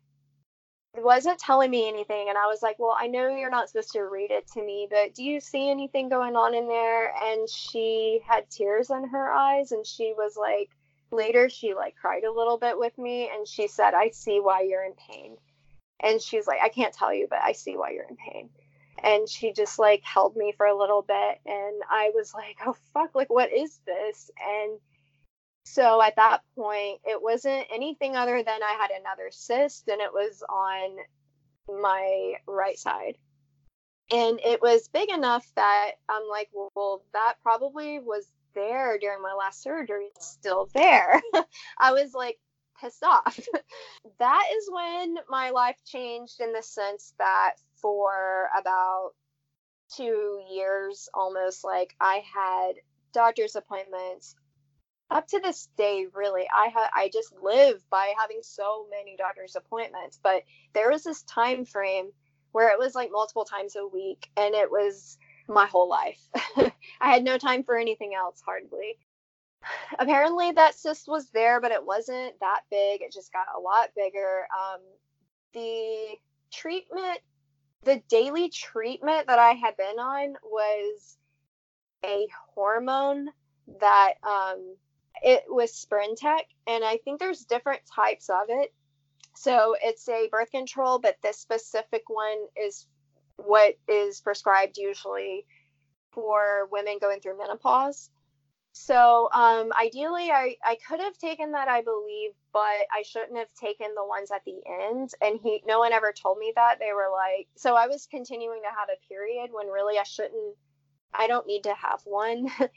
wasn't 0.94 1.38
telling 1.38 1.70
me 1.70 1.88
anything 1.88 2.28
and 2.28 2.38
i 2.38 2.46
was 2.46 2.62
like 2.62 2.78
well 2.78 2.96
i 2.98 3.06
know 3.06 3.28
you're 3.34 3.50
not 3.50 3.68
supposed 3.68 3.92
to 3.92 4.02
read 4.02 4.30
it 4.30 4.46
to 4.46 4.62
me 4.62 4.86
but 4.90 5.14
do 5.14 5.22
you 5.22 5.40
see 5.40 5.70
anything 5.70 6.08
going 6.08 6.36
on 6.36 6.54
in 6.54 6.66
there? 6.66 7.12
And 7.22 7.48
she 7.48 8.20
had 8.26 8.50
tears 8.50 8.90
in 8.90 9.08
her 9.08 9.32
eyes 9.32 9.72
and 9.72 9.86
she 9.86 10.14
was 10.16 10.36
like 10.36 10.70
later 11.10 11.48
she 11.48 11.74
like 11.74 11.94
cried 12.00 12.24
a 12.24 12.32
little 12.32 12.58
bit 12.58 12.78
with 12.78 12.96
me 12.98 13.30
and 13.34 13.46
she 13.46 13.66
said 13.68 13.94
i 13.94 14.10
see 14.10 14.40
why 14.40 14.62
you're 14.62 14.84
in 14.84 14.94
pain. 14.94 15.36
And 16.00 16.20
she's 16.20 16.46
like 16.46 16.60
i 16.62 16.68
can't 16.68 16.94
tell 16.94 17.12
you 17.12 17.26
but 17.28 17.40
i 17.42 17.52
see 17.52 17.76
why 17.76 17.90
you're 17.90 18.08
in 18.08 18.16
pain 18.16 18.50
and 19.02 19.28
she 19.28 19.52
just 19.52 19.78
like 19.78 20.02
held 20.04 20.36
me 20.36 20.52
for 20.56 20.66
a 20.66 20.76
little 20.76 21.02
bit 21.02 21.38
and 21.46 21.82
i 21.90 22.10
was 22.14 22.32
like 22.34 22.56
oh 22.66 22.76
fuck 22.92 23.14
like 23.14 23.30
what 23.30 23.52
is 23.52 23.80
this? 23.86 24.30
And 24.40 24.78
so 25.64 26.00
at 26.02 26.16
that 26.16 26.40
point 26.56 27.00
it 27.04 27.22
wasn't 27.22 27.66
anything 27.72 28.16
other 28.16 28.42
than 28.42 28.62
i 28.62 28.76
had 28.80 28.90
another 28.90 29.28
cyst 29.30 29.88
and 29.88 30.00
it 30.00 30.12
was 30.12 30.42
on 30.48 30.96
my 31.80 32.34
right 32.46 32.78
side. 32.78 33.18
And 34.10 34.40
it 34.42 34.62
was 34.62 34.88
big 34.88 35.10
enough 35.10 35.46
that 35.56 35.92
i'm 36.08 36.28
like 36.30 36.48
well, 36.74 37.02
that 37.12 37.34
probably 37.42 37.98
was 37.98 38.26
there 38.54 38.98
during 38.98 39.22
my 39.22 39.34
last 39.34 39.62
surgery 39.62 40.08
it's 40.16 40.26
still 40.26 40.68
there. 40.74 41.22
I 41.78 41.92
was 41.92 42.14
like 42.14 42.38
pissed 42.80 43.04
off. 43.04 43.38
That 44.18 44.44
is 44.56 44.68
when 44.72 45.16
my 45.28 45.50
life 45.50 45.76
changed 45.84 46.40
in 46.40 46.52
the 46.52 46.62
sense 46.62 47.14
that 47.18 47.54
for 47.80 48.48
about 48.58 49.10
two 49.94 50.42
years 50.50 51.08
almost 51.14 51.64
like 51.64 51.94
i 52.00 52.22
had 52.34 52.72
doctor's 53.12 53.56
appointments. 53.56 54.36
Up 55.10 55.26
to 55.28 55.40
this 55.40 55.68
day 55.78 56.06
really 56.12 56.46
i 56.52 56.68
ha- 56.68 56.90
i 56.94 57.08
just 57.10 57.32
live 57.42 57.82
by 57.88 58.12
having 58.18 58.40
so 58.42 58.86
many 58.90 59.16
doctor's 59.16 59.56
appointments 59.56 60.20
but 60.22 60.42
there 60.74 60.90
was 60.90 61.02
this 61.02 61.22
time 61.22 61.64
frame 61.64 62.10
where 62.52 62.70
it 62.70 62.78
was 62.78 62.94
like 62.94 63.10
multiple 63.10 63.44
times 63.44 63.76
a 63.76 63.86
week 63.86 64.28
and 64.36 64.54
it 64.54 64.70
was 64.70 65.18
my 65.48 65.66
whole 65.66 65.88
life. 65.88 66.20
I 67.00 67.10
had 67.10 67.24
no 67.24 67.38
time 67.38 67.62
for 67.62 67.76
anything 67.76 68.14
else 68.14 68.42
hardly. 68.44 68.98
Apparently 69.98 70.52
that 70.52 70.74
cyst 70.74 71.08
was 71.08 71.30
there 71.30 71.60
but 71.60 71.72
it 71.72 71.84
wasn't 71.84 72.38
that 72.40 72.60
big. 72.70 73.02
It 73.02 73.12
just 73.12 73.32
got 73.32 73.46
a 73.56 73.60
lot 73.60 73.90
bigger. 73.96 74.46
Um, 74.52 74.80
the 75.54 76.16
treatment 76.52 77.20
the 77.84 78.02
daily 78.08 78.48
treatment 78.50 79.26
that 79.26 79.38
i 79.38 79.52
had 79.52 79.76
been 79.76 79.98
on 79.98 80.34
was 80.42 81.18
a 82.04 82.28
hormone 82.54 83.28
that 83.80 84.14
um, 84.22 84.76
it 85.22 85.44
was 85.48 85.72
Sprintec, 85.72 86.42
and 86.66 86.84
I 86.84 86.98
think 86.98 87.18
there's 87.18 87.44
different 87.44 87.80
types 87.94 88.28
of 88.30 88.46
it. 88.48 88.72
So 89.34 89.76
it's 89.82 90.08
a 90.08 90.28
birth 90.30 90.50
control, 90.50 90.98
but 90.98 91.16
this 91.22 91.38
specific 91.38 92.02
one 92.08 92.46
is 92.56 92.86
what 93.36 93.74
is 93.86 94.20
prescribed 94.20 94.78
usually 94.78 95.46
for 96.12 96.68
women 96.72 96.98
going 97.00 97.20
through 97.20 97.38
menopause. 97.38 98.10
So 98.80 99.28
um, 99.34 99.72
ideally, 99.72 100.30
I, 100.30 100.54
I 100.64 100.76
could 100.88 101.00
have 101.00 101.18
taken 101.18 101.50
that, 101.52 101.66
I 101.66 101.82
believe, 101.82 102.30
but 102.52 102.86
I 102.92 103.02
shouldn't 103.04 103.36
have 103.36 103.52
taken 103.54 103.88
the 103.96 104.06
ones 104.06 104.30
at 104.30 104.44
the 104.44 104.60
end. 104.84 105.10
And 105.20 105.40
he, 105.42 105.64
no 105.66 105.80
one 105.80 105.92
ever 105.92 106.12
told 106.12 106.38
me 106.38 106.52
that. 106.54 106.78
They 106.78 106.92
were 106.92 107.10
like, 107.12 107.48
so 107.56 107.74
I 107.74 107.88
was 107.88 108.06
continuing 108.08 108.60
to 108.62 108.68
have 108.68 108.88
a 108.88 109.08
period 109.12 109.50
when 109.52 109.66
really 109.66 109.98
I 109.98 110.04
shouldn't. 110.04 110.54
I 111.12 111.26
don't 111.26 111.46
need 111.46 111.64
to 111.64 111.74
have 111.74 112.00
one. 112.04 112.48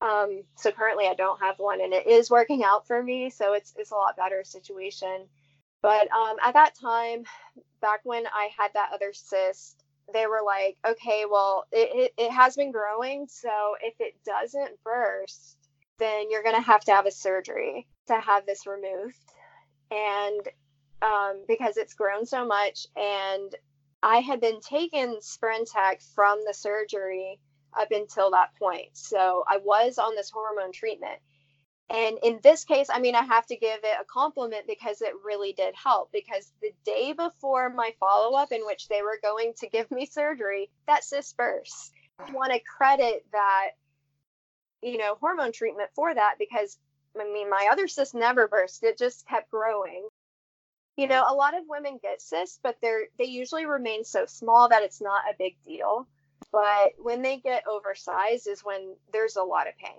Um, 0.00 0.42
so 0.56 0.70
currently 0.70 1.06
I 1.06 1.14
don't 1.14 1.40
have 1.40 1.58
one 1.58 1.80
and 1.80 1.94
it 1.94 2.06
is 2.06 2.28
working 2.28 2.62
out 2.62 2.86
for 2.86 3.02
me. 3.02 3.30
So 3.30 3.54
it's, 3.54 3.72
it's 3.78 3.92
a 3.92 3.94
lot 3.94 4.18
better 4.18 4.44
situation. 4.44 5.26
But 5.80 6.12
um, 6.12 6.36
at 6.44 6.52
that 6.54 6.74
time, 6.74 7.24
back 7.80 8.00
when 8.02 8.26
I 8.26 8.50
had 8.58 8.72
that 8.74 8.90
other 8.92 9.14
cyst, 9.14 9.83
they 10.12 10.26
were 10.26 10.42
like, 10.44 10.76
okay, 10.86 11.24
well, 11.30 11.64
it, 11.72 12.12
it, 12.18 12.24
it 12.24 12.30
has 12.30 12.56
been 12.56 12.72
growing. 12.72 13.26
So 13.28 13.76
if 13.82 13.94
it 14.00 14.14
doesn't 14.24 14.82
burst, 14.84 15.56
then 15.98 16.30
you're 16.30 16.42
going 16.42 16.56
to 16.56 16.60
have 16.60 16.84
to 16.84 16.92
have 16.92 17.06
a 17.06 17.10
surgery 17.10 17.86
to 18.08 18.20
have 18.20 18.46
this 18.46 18.66
removed. 18.66 19.16
And 19.90 20.40
um, 21.02 21.44
because 21.46 21.76
it's 21.76 21.94
grown 21.94 22.26
so 22.26 22.46
much, 22.46 22.86
and 22.96 23.54
I 24.02 24.18
had 24.18 24.40
been 24.40 24.60
taking 24.60 25.18
Sprintec 25.20 26.02
from 26.14 26.40
the 26.46 26.54
surgery 26.54 27.38
up 27.78 27.90
until 27.90 28.30
that 28.32 28.50
point. 28.58 28.88
So 28.92 29.44
I 29.48 29.58
was 29.58 29.98
on 29.98 30.14
this 30.14 30.30
hormone 30.30 30.72
treatment. 30.72 31.18
And 31.90 32.18
in 32.22 32.40
this 32.42 32.64
case, 32.64 32.88
I 32.92 32.98
mean, 32.98 33.14
I 33.14 33.22
have 33.22 33.46
to 33.46 33.56
give 33.56 33.80
it 33.82 34.00
a 34.00 34.04
compliment 34.04 34.66
because 34.66 35.02
it 35.02 35.12
really 35.22 35.52
did 35.52 35.74
help. 35.74 36.10
Because 36.12 36.50
the 36.62 36.72
day 36.84 37.12
before 37.12 37.68
my 37.70 37.94
follow 38.00 38.36
up, 38.36 38.52
in 38.52 38.64
which 38.64 38.88
they 38.88 39.02
were 39.02 39.18
going 39.22 39.52
to 39.58 39.68
give 39.68 39.90
me 39.90 40.06
surgery, 40.06 40.70
that 40.86 41.04
cyst 41.04 41.36
burst. 41.36 41.92
I 42.18 42.30
want 42.32 42.52
to 42.52 42.60
credit 42.60 43.26
that, 43.32 43.70
you 44.82 44.98
know, 44.98 45.16
hormone 45.20 45.52
treatment 45.52 45.90
for 45.94 46.14
that 46.14 46.36
because, 46.38 46.78
I 47.20 47.24
mean, 47.24 47.50
my 47.50 47.68
other 47.70 47.86
cyst 47.86 48.14
never 48.14 48.48
burst, 48.48 48.82
it 48.82 48.98
just 48.98 49.26
kept 49.28 49.50
growing. 49.50 50.08
You 50.96 51.08
know, 51.08 51.24
a 51.28 51.34
lot 51.34 51.56
of 51.56 51.64
women 51.68 51.98
get 52.00 52.22
cysts, 52.22 52.60
but 52.62 52.76
they're 52.80 53.06
they 53.18 53.24
usually 53.24 53.66
remain 53.66 54.04
so 54.04 54.26
small 54.26 54.68
that 54.68 54.82
it's 54.82 55.02
not 55.02 55.24
a 55.28 55.36
big 55.36 55.56
deal 55.64 56.06
but 56.54 56.92
when 56.98 57.20
they 57.20 57.38
get 57.38 57.66
oversized 57.66 58.46
is 58.46 58.64
when 58.64 58.94
there's 59.12 59.34
a 59.34 59.42
lot 59.42 59.66
of 59.66 59.76
pain 59.76 59.98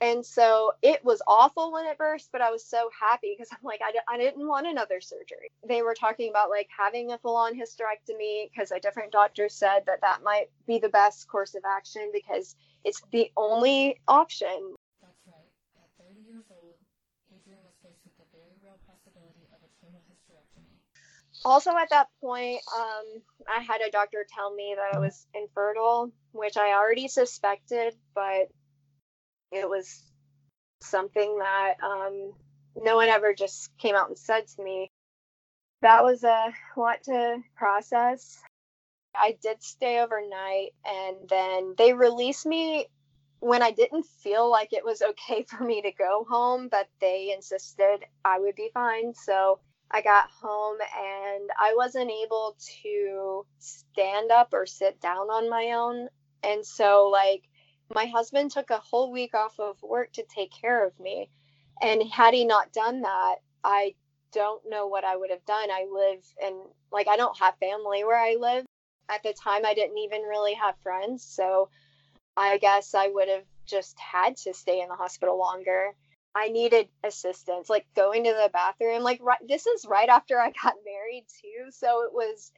and 0.00 0.24
so 0.24 0.72
it 0.82 1.04
was 1.04 1.22
awful 1.26 1.72
when 1.72 1.86
it 1.86 1.98
burst 1.98 2.28
but 2.32 2.40
i 2.40 2.50
was 2.50 2.64
so 2.64 2.90
happy 2.98 3.34
because 3.36 3.48
i'm 3.52 3.62
like 3.62 3.80
I, 3.82 4.14
I 4.14 4.18
didn't 4.18 4.46
want 4.46 4.66
another 4.66 5.00
surgery 5.00 5.50
they 5.66 5.82
were 5.82 5.94
talking 5.94 6.30
about 6.30 6.50
like 6.50 6.68
having 6.76 7.12
a 7.12 7.18
full-on 7.18 7.54
hysterectomy 7.54 8.50
because 8.50 8.70
a 8.72 8.80
different 8.80 9.12
doctor 9.12 9.48
said 9.48 9.84
that 9.86 10.00
that 10.02 10.22
might 10.22 10.46
be 10.66 10.78
the 10.78 10.88
best 10.88 11.28
course 11.28 11.54
of 11.54 11.62
action 11.64 12.10
because 12.12 12.56
it's 12.84 13.02
the 13.12 13.30
only 13.36 14.00
option 14.08 14.74
That's 15.00 15.22
right. 15.26 15.48
At 15.76 15.88
30 16.04 16.20
years 16.20 16.44
old, 16.50 16.76
Adrienne 17.32 17.62
was 17.64 17.74
faced 17.82 18.04
with 18.04 18.16
the 18.18 18.28
very 18.32 18.52
real 18.62 18.78
possibility 18.86 19.46
of 19.54 19.60
a 19.62 19.70
total 19.80 20.02
hysterectomy. 20.10 20.74
also 21.44 21.70
at 21.76 21.90
that 21.90 22.08
point 22.20 22.60
um, 22.76 23.22
i 23.48 23.62
had 23.62 23.80
a 23.80 23.90
doctor 23.90 24.26
tell 24.28 24.52
me 24.54 24.74
that 24.76 24.96
i 24.96 24.98
was 24.98 25.26
infertile 25.34 26.10
which 26.32 26.56
i 26.56 26.72
already 26.72 27.08
suspected 27.08 27.94
but 28.14 28.50
it 29.52 29.68
was 29.68 30.02
something 30.80 31.38
that 31.38 31.74
um, 31.82 32.32
no 32.76 32.96
one 32.96 33.08
ever 33.08 33.34
just 33.34 33.76
came 33.78 33.94
out 33.94 34.08
and 34.08 34.18
said 34.18 34.46
to 34.48 34.62
me. 34.62 34.90
That 35.82 36.02
was 36.02 36.24
a 36.24 36.52
lot 36.76 37.02
to 37.04 37.38
process. 37.56 38.38
I 39.14 39.36
did 39.42 39.62
stay 39.62 40.00
overnight 40.00 40.72
and 40.84 41.16
then 41.28 41.74
they 41.78 41.92
released 41.92 42.46
me 42.46 42.86
when 43.40 43.62
i 43.62 43.70
didn't 43.70 44.06
feel 44.22 44.50
like 44.50 44.72
it 44.72 44.84
was 44.84 45.02
okay 45.02 45.42
for 45.48 45.62
me 45.62 45.82
to 45.82 45.92
go 45.92 46.26
home 46.28 46.68
but 46.68 46.88
they 47.00 47.30
insisted 47.34 47.98
i 48.24 48.38
would 48.38 48.54
be 48.54 48.70
fine. 48.72 49.12
So 49.14 49.60
I 49.90 50.02
got 50.02 50.28
home 50.42 50.78
and 50.80 51.50
I 51.58 51.74
wasn't 51.76 52.10
able 52.10 52.56
to 52.82 53.46
stand 53.58 54.32
up 54.32 54.48
or 54.52 54.66
sit 54.66 55.00
down 55.00 55.28
on 55.30 55.48
my 55.48 55.72
own. 55.72 56.08
And 56.42 56.66
so, 56.66 57.08
like, 57.12 57.44
My 57.92 58.06
husband 58.06 58.50
took 58.50 58.70
a 58.70 58.78
whole 58.78 59.12
week 59.12 59.34
off 59.34 59.58
of 59.58 59.82
work 59.82 60.12
to 60.14 60.24
take 60.24 60.52
care 60.52 60.86
of 60.86 60.98
me. 60.98 61.30
And 61.82 62.02
had 62.10 62.34
he 62.34 62.44
not 62.44 62.72
done 62.72 63.02
that, 63.02 63.36
I 63.62 63.94
don't 64.32 64.62
know 64.68 64.86
what 64.86 65.04
I 65.04 65.16
would 65.16 65.30
have 65.30 65.44
done. 65.44 65.70
I 65.70 65.86
live 65.90 66.24
in, 66.42 66.60
like, 66.90 67.08
I 67.08 67.16
don't 67.16 67.38
have 67.38 67.56
family 67.58 68.04
where 68.04 68.18
I 68.18 68.36
live. 68.38 68.64
At 69.08 69.22
the 69.22 69.32
time, 69.32 69.66
I 69.66 69.74
didn't 69.74 69.98
even 69.98 70.22
really 70.22 70.54
have 70.54 70.76
friends. 70.82 71.24
So 71.24 71.68
I 72.36 72.58
guess 72.58 72.94
I 72.94 73.08
would 73.08 73.28
have 73.28 73.44
just 73.66 73.98
had 73.98 74.36
to 74.38 74.54
stay 74.54 74.80
in 74.80 74.88
the 74.88 74.96
hospital 74.96 75.38
longer. 75.38 75.94
I 76.34 76.48
needed 76.48 76.88
assistance, 77.04 77.70
like 77.70 77.86
going 77.94 78.24
to 78.24 78.30
the 78.32 78.50
bathroom. 78.52 79.02
Like, 79.02 79.20
right, 79.22 79.38
this 79.46 79.66
is 79.66 79.86
right 79.86 80.08
after 80.08 80.38
I 80.38 80.52
got 80.62 80.74
married, 80.84 81.26
too. 81.40 81.70
So 81.70 82.02
it 82.02 82.12
was 82.12 82.50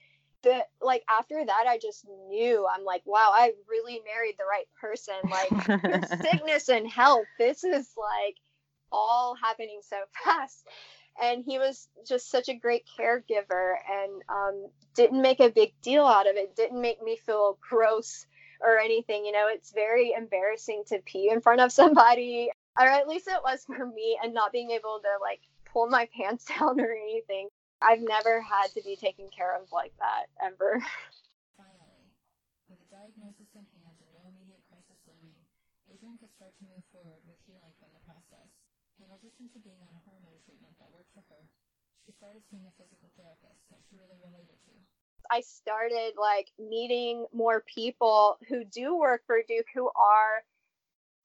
the 0.46 0.64
like 0.80 1.02
after 1.10 1.44
that 1.44 1.64
i 1.66 1.76
just 1.76 2.06
knew. 2.28 2.66
I'm 2.66 2.84
like 2.84 3.02
wow 3.04 3.32
i 3.34 3.52
really 3.68 4.00
married 4.04 4.36
the 4.38 4.44
right 4.44 4.68
person. 4.80 5.14
Like 5.28 6.22
sickness 6.22 6.68
and 6.68 6.88
health 6.88 7.26
this 7.38 7.64
is 7.64 7.92
like 7.98 8.36
all 8.92 9.34
happening 9.34 9.80
so 9.82 9.96
fast. 10.24 10.66
And 11.20 11.44
he 11.44 11.58
was 11.58 11.88
just 12.06 12.30
such 12.30 12.48
a 12.48 12.54
great 12.54 12.84
caregiver 12.98 13.74
and 13.90 14.22
um, 14.28 14.68
didn't 14.94 15.22
make 15.22 15.40
a 15.40 15.48
big 15.48 15.72
deal 15.80 16.04
out 16.04 16.28
of 16.28 16.36
it. 16.36 16.54
Didn't 16.54 16.80
make 16.80 17.02
me 17.02 17.16
feel 17.16 17.58
gross 17.66 18.26
or 18.60 18.78
anything 18.78 19.24
you 19.24 19.32
know? 19.32 19.48
It's 19.48 19.72
very 19.72 20.12
embarrassing 20.16 20.84
to 20.88 20.98
pee 20.98 21.30
in 21.30 21.40
front 21.40 21.62
of 21.62 21.72
somebody 21.80 22.50
or 22.78 22.86
at 22.86 23.08
least 23.08 23.28
it 23.28 23.40
was 23.42 23.64
for 23.64 23.86
me 23.86 24.18
and 24.22 24.34
not 24.34 24.52
being 24.52 24.70
able 24.70 25.00
to 25.02 25.22
like 25.22 25.40
pull 25.72 25.88
my 25.88 26.08
pants 26.16 26.44
down 26.44 26.80
or 26.80 26.92
anything 26.92 27.48
I've 27.82 28.02
never 28.02 28.40
had 28.40 28.72
to 28.74 28.82
be 28.82 28.96
taken 28.96 29.28
care 29.30 29.54
of 29.54 29.68
like 29.72 29.92
that 30.00 30.26
ever. 30.40 30.80
Finally, 31.56 32.04
with 32.68 32.80
a 32.80 32.88
diagnosis 32.88 33.52
in 33.54 33.64
hand 33.76 33.96
and 34.00 34.10
no 34.16 34.22
immediate 34.28 34.64
crisis 34.68 34.98
looming, 35.06 35.36
Adrienne 35.92 36.18
could 36.18 36.32
start 36.32 36.56
to 36.60 36.64
move 36.66 36.84
forward 36.90 37.20
with 37.28 37.38
healing 37.44 37.74
from 37.78 37.92
the 37.92 38.02
process. 38.08 38.48
In 38.98 39.12
addition 39.12 39.52
to 39.52 39.58
being 39.60 39.80
on 39.84 39.92
a 39.92 40.02
hormone 40.08 40.40
treatment 40.44 40.72
that 40.80 40.88
worked 40.90 41.12
for 41.12 41.22
her, 41.28 41.42
she 42.04 42.12
started 42.16 42.42
seeing 42.48 42.64
a 42.64 42.74
physical 42.80 43.12
therapist 43.14 43.60
that 43.68 43.82
she 43.86 44.00
really 44.00 44.16
related 44.24 44.56
to. 44.66 44.72
I 45.30 45.40
started 45.42 46.14
like 46.16 46.48
meeting 46.58 47.26
more 47.32 47.62
people 47.66 48.38
who 48.48 48.64
do 48.64 48.96
work 48.96 49.22
for 49.26 49.42
Duke 49.46 49.68
who 49.74 49.90
are 49.94 50.44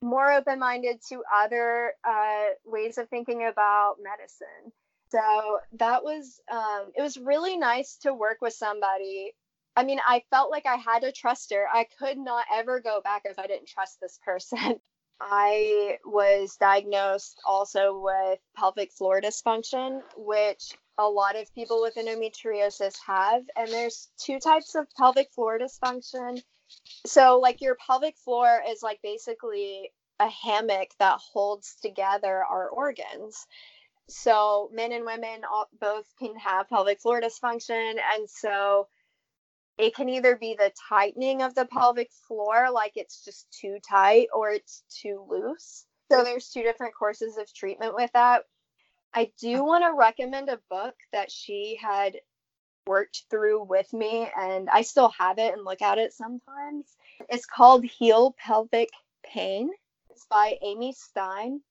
more 0.01 0.31
open 0.31 0.59
minded 0.59 1.01
to 1.09 1.23
other 1.33 1.93
uh, 2.03 2.45
ways 2.65 2.97
of 2.97 3.09
thinking 3.09 3.45
about 3.45 3.97
medicine 4.01 4.73
so 5.11 5.59
that 5.73 6.03
was 6.03 6.39
um, 6.51 6.91
it 6.95 7.01
was 7.01 7.17
really 7.17 7.57
nice 7.57 7.97
to 7.97 8.13
work 8.13 8.37
with 8.41 8.53
somebody. 8.53 9.33
I 9.75 9.83
mean 9.83 9.99
i 10.05 10.21
felt 10.29 10.51
like 10.51 10.65
i 10.65 10.75
had 10.75 11.01
to 11.01 11.11
trust 11.11 11.51
her. 11.53 11.65
I 11.71 11.85
could 11.99 12.17
not 12.17 12.45
ever 12.53 12.79
go 12.81 13.01
back 13.03 13.23
if 13.25 13.39
i 13.39 13.47
didn't 13.47 13.67
trust 13.67 13.99
this 14.01 14.19
person. 14.25 14.79
I 15.23 15.99
was 16.03 16.57
diagnosed 16.57 17.39
also 17.45 17.99
with 17.99 18.39
pelvic 18.57 18.91
floor 18.91 19.21
dysfunction 19.21 20.01
which 20.17 20.73
a 20.97 21.07
lot 21.07 21.35
of 21.35 21.53
people 21.53 21.81
with 21.81 21.95
endometriosis 21.95 22.95
have. 23.05 23.43
And 23.55 23.69
there's 23.69 24.09
two 24.17 24.39
types 24.39 24.75
of 24.75 24.87
pelvic 24.97 25.31
floor 25.33 25.59
dysfunction. 25.59 26.41
So 27.05 27.39
like 27.39 27.61
your 27.61 27.75
pelvic 27.75 28.17
floor 28.17 28.61
is 28.69 28.83
like 28.83 28.99
basically 29.01 29.91
a 30.19 30.29
hammock 30.29 30.89
that 30.99 31.19
holds 31.19 31.75
together 31.81 32.43
our 32.43 32.69
organs 32.69 33.47
so 34.11 34.69
men 34.73 34.91
and 34.91 35.05
women 35.05 35.43
all, 35.49 35.67
both 35.79 36.05
can 36.19 36.35
have 36.35 36.69
pelvic 36.69 37.01
floor 37.01 37.21
dysfunction. 37.21 37.95
And 38.13 38.29
so 38.29 38.87
it 39.77 39.95
can 39.95 40.09
either 40.09 40.35
be 40.35 40.55
the 40.55 40.71
tightening 40.89 41.41
of 41.41 41.55
the 41.55 41.65
pelvic 41.65 42.11
floor 42.27 42.69
like 42.71 42.93
it's 42.95 43.23
just 43.23 43.47
too 43.51 43.77
tight 43.87 44.27
or 44.33 44.51
it's 44.51 44.83
too 44.89 45.25
loose. 45.29 45.85
So 46.11 46.23
there's 46.23 46.49
two 46.49 46.63
different 46.63 46.95
courses 46.95 47.37
of 47.37 47.53
treatment 47.53 47.95
with 47.95 48.11
that. 48.13 48.43
I 49.13 49.31
do 49.39 49.63
want 49.63 49.83
to 49.83 49.97
recommend 49.97 50.49
a 50.49 50.59
book 50.69 50.95
that 51.11 51.31
she 51.31 51.77
had 51.81 52.17
worked 52.87 53.23
through 53.29 53.63
with 53.63 53.93
me 53.93 54.27
and 54.35 54.67
i 54.67 54.81
still 54.81 55.13
have 55.19 55.37
it 55.37 55.53
and 55.53 55.63
look 55.63 55.81
at 55.81 55.99
it 55.99 56.13
sometimes. 56.13 56.85
It's 57.29 57.45
called 57.45 57.85
heal 57.85 58.35
pelvic 58.43 58.89
pain. 59.23 59.69
It's 60.09 60.25
by 60.25 60.57
amy 60.61 60.93
stein 60.93 61.61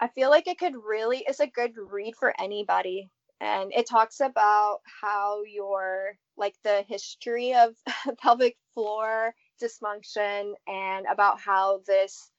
I 0.00 0.08
feel 0.08 0.30
like 0.30 0.46
it 0.46 0.58
could 0.58 0.74
really 0.76 1.18
is 1.28 1.40
a 1.40 1.46
good 1.46 1.72
read 1.76 2.16
for 2.16 2.34
anybody. 2.40 3.10
And 3.40 3.72
it 3.74 3.88
talks 3.88 4.20
about 4.20 4.80
how 5.02 5.42
your 5.44 6.16
like 6.36 6.54
the 6.64 6.84
history 6.88 7.54
of 7.54 7.74
pelvic 8.22 8.56
floor 8.74 9.34
dysfunction 9.62 10.54
and 10.66 11.06
about 11.10 11.40
how 11.40 11.80
this 11.86 12.30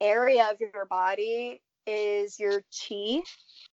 area 0.00 0.48
of 0.50 0.60
your 0.60 0.86
body 0.86 1.60
is 1.86 2.38
your 2.38 2.62
chi, 2.70 3.22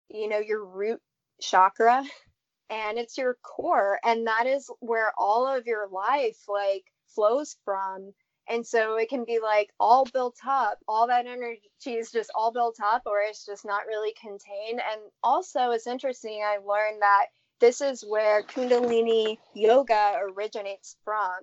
you 0.09 0.29
know, 0.29 0.39
your 0.39 0.65
root 0.65 1.01
chakra, 1.41 2.05
and 2.71 2.99
it's 2.99 3.19
your 3.19 3.37
core. 3.43 3.99
And 4.05 4.27
that 4.27 4.47
is 4.47 4.71
where 4.81 5.13
all 5.19 5.47
of 5.47 5.67
your 5.67 5.89
life 5.89 6.39
like 6.49 6.85
flows 7.09 7.57
from 7.65 8.13
and 8.49 8.67
so 8.67 8.97
it 8.97 9.09
can 9.09 9.25
be 9.25 9.39
like 9.43 9.71
all 9.81 10.05
built 10.13 10.39
up 10.47 10.79
all 10.89 11.07
that 11.07 11.27
energy 11.27 11.61
is 11.87 12.11
just 12.11 12.31
all 12.35 12.53
built 12.53 12.79
up 12.83 13.03
or 13.07 13.21
it's 13.21 13.47
just 13.47 13.65
not 13.65 13.87
really 13.87 14.15
contained. 14.21 14.81
And 14.81 15.01
also 15.23 15.71
it's 15.71 15.87
interesting 15.87 16.43
i 16.45 16.59
learned 16.59 17.03
that 17.03 17.27
this 17.61 17.81
is 17.81 18.05
where 18.07 18.43
kundalini 18.43 19.39
yoga 19.55 20.15
originates 20.21 20.97
from. 21.05 21.39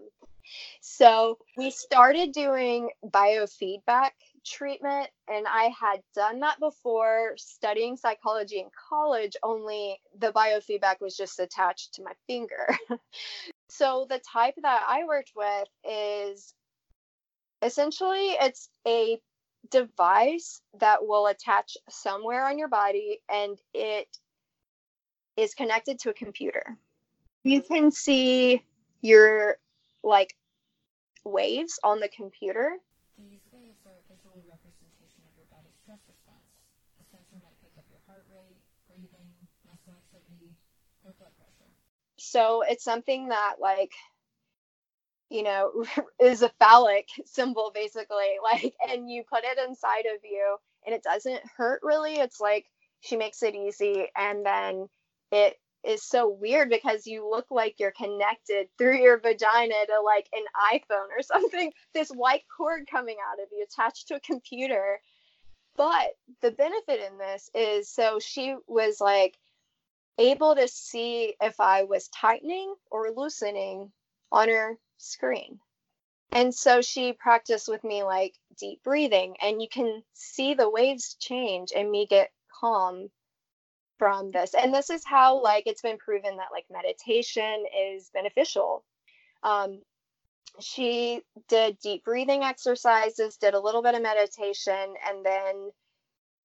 So 0.82 1.38
we 1.58 1.72
started 1.72 2.32
doing 2.32 2.90
biofeedback 3.06 4.12
treatment 4.44 5.08
and 5.28 5.46
i 5.48 5.72
had 5.80 6.02
done 6.16 6.40
that 6.40 6.60
before 6.60 7.34
studying 7.38 7.96
psychology 7.96 8.58
in 8.58 8.66
college 8.90 9.38
only 9.44 10.00
the 10.18 10.32
biofeedback 10.32 10.96
was 11.00 11.16
just 11.16 11.40
attached 11.40 11.94
to 11.94 12.04
my 12.04 12.14
finger. 12.28 12.68
So 13.74 14.06
the 14.10 14.20
type 14.20 14.56
that 14.64 14.84
i 14.86 15.06
worked 15.06 15.32
with 15.34 15.68
is 15.90 16.54
essentially 17.62 18.32
it's 18.42 18.70
a 18.88 19.20
device 19.70 20.62
that 20.80 21.06
will 21.06 21.28
attach 21.28 21.78
somewhere 21.90 22.46
on 22.48 22.58
your 22.58 22.68
body 22.68 23.20
and 23.30 23.58
it 23.74 24.08
is 25.38 25.54
connected 25.54 26.00
to 26.00 26.10
a 26.10 26.14
computer. 26.14 26.78
You 27.44 27.62
can 27.62 27.92
see 27.92 28.64
your 29.02 29.58
like 30.04 30.36
waves 31.24 31.80
on 31.84 32.00
the 32.00 32.10
computer. 32.10 32.78
These 33.18 33.42
waves 33.54 33.80
are 33.86 33.94
a 33.98 34.14
visual 34.14 34.42
representation 34.50 35.22
of 35.26 35.34
your 35.38 35.46
body's 35.50 35.78
stress 35.82 36.02
response. 36.10 36.46
A 37.00 37.06
sensor 37.06 37.38
might 37.42 37.58
pick 37.62 37.74
up 37.78 37.86
your 37.90 38.02
heart 38.08 38.26
rate, 38.34 38.58
breathing, 38.90 39.30
muscle 39.66 39.94
activity, 39.94 40.54
or 41.06 41.14
blood 41.18 41.34
pressure. 41.38 41.70
So 42.18 42.64
it's 42.68 42.84
something 42.84 43.30
that 43.30 43.56
like 43.62 43.94
you 45.32 45.44
know, 45.44 45.86
is 46.22 46.42
a 46.42 46.52
phallic 46.60 47.08
symbol 47.26 47.72
basically. 47.74 48.18
Like, 48.44 48.74
and 48.90 49.10
you 49.10 49.24
put 49.24 49.44
it 49.46 49.58
inside 49.68 50.06
of 50.14 50.20
you 50.24 50.58
and 50.86 50.94
it 50.94 51.04
doesn't 51.04 51.42
hurt 51.56 51.80
really. 51.84 52.16
It's 52.16 52.40
like 52.40 52.66
she 53.00 53.16
makes 53.16 53.42
it 53.42 53.56
easy. 53.56 54.08
And 54.16 54.46
then 54.46 54.90
it 55.32 55.56
is 55.84 56.04
so 56.04 56.30
weird 56.30 56.70
because 56.70 57.08
you 57.08 57.28
look 57.28 57.46
like 57.50 57.76
you're 57.80 57.94
connected 57.94 58.68
through 58.78 59.02
your 59.02 59.20
vagina 59.20 59.74
to 59.88 60.02
like 60.04 60.28
an 60.34 60.44
iPhone 60.74 61.08
or 61.18 61.22
something. 61.22 61.72
This 61.94 62.10
white 62.10 62.44
cord 62.56 62.88
coming 62.92 63.18
out 63.32 63.42
of 63.42 63.48
you 63.52 63.64
attached 63.64 64.10
to 64.10 64.16
a 64.16 64.20
computer. 64.20 65.00
But 65.78 66.10
the 66.42 66.52
benefit 66.52 67.00
in 67.10 67.18
this 67.18 67.50
is 67.56 67.90
so 67.90 68.20
she 68.20 68.56
was 68.68 69.00
like 69.00 69.38
able 70.18 70.56
to 70.56 70.68
see 70.68 71.36
if 71.42 71.60
I 71.60 71.84
was 71.84 72.10
tightening 72.10 72.76
or 72.92 73.12
loosening 73.16 73.92
on 74.32 74.50
her 74.50 74.78
screen. 75.02 75.60
And 76.32 76.54
so 76.54 76.82
she 76.82 77.14
practiced 77.14 77.68
with 77.68 77.84
me 77.84 78.04
like 78.04 78.36
deep 78.58 78.82
breathing, 78.84 79.36
and 79.42 79.62
you 79.62 79.68
can 79.70 80.04
see 80.14 80.54
the 80.54 80.70
waves 80.70 81.16
change 81.20 81.74
and 81.76 81.92
me 81.92 82.08
get 82.08 82.32
calm 82.60 83.10
from 83.98 84.32
this. 84.32 84.54
And 84.54 84.74
this 84.74 84.90
is 84.90 85.04
how 85.06 85.42
like 85.42 85.68
it's 85.68 85.82
been 85.82 85.98
proven 85.98 86.38
that 86.38 86.52
like 86.52 86.66
meditation 86.72 87.66
is 87.96 88.10
beneficial. 88.14 88.84
Um, 89.44 89.82
she 90.60 91.22
did 91.50 91.78
deep 91.80 92.04
breathing 92.04 92.44
exercises, 92.44 93.38
did 93.38 93.54
a 93.54 93.60
little 93.60 93.84
bit 93.84 93.96
of 93.96 94.02
meditation, 94.02 94.96
and 95.08 95.26
then 95.26 95.72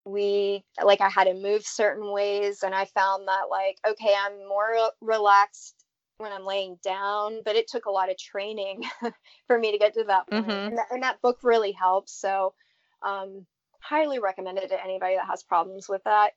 we 0.06 0.64
like 0.84 1.02
I 1.02 1.10
had 1.10 1.26
to 1.26 1.34
move 1.34 1.66
certain 1.66 2.12
ways, 2.12 2.64
and 2.64 2.74
I 2.74 2.86
found 2.86 3.28
that 3.28 3.50
like 3.52 3.78
okay, 3.88 4.16
I'm 4.18 4.48
more 4.48 4.92
relaxed 5.02 5.85
when 6.18 6.32
I'm 6.32 6.46
laying 6.46 6.78
down, 6.84 7.42
but 7.44 7.56
it 7.56 7.68
took 7.68 7.86
a 7.86 7.92
lot 7.92 8.10
of 8.10 8.18
training 8.18 8.84
for 9.48 9.60
me 9.60 9.72
to 9.72 9.78
get 9.78 9.94
to 9.96 10.04
that 10.06 10.28
point. 10.28 10.48
Mm-hmm. 10.48 10.68
And, 10.68 10.78
that, 10.78 10.88
and, 10.92 11.04
that, 11.04 11.22
book 11.22 11.40
really 11.44 11.72
helps. 11.72 12.14
So, 12.14 12.54
um, 13.04 13.46
highly 13.80 14.20
recommend 14.20 14.58
it 14.58 14.70
to 14.70 14.84
anybody 14.84 15.16
that 15.16 15.28
has 15.28 15.44
problems 15.44 15.88
with 15.90 16.04
that. 16.06 16.32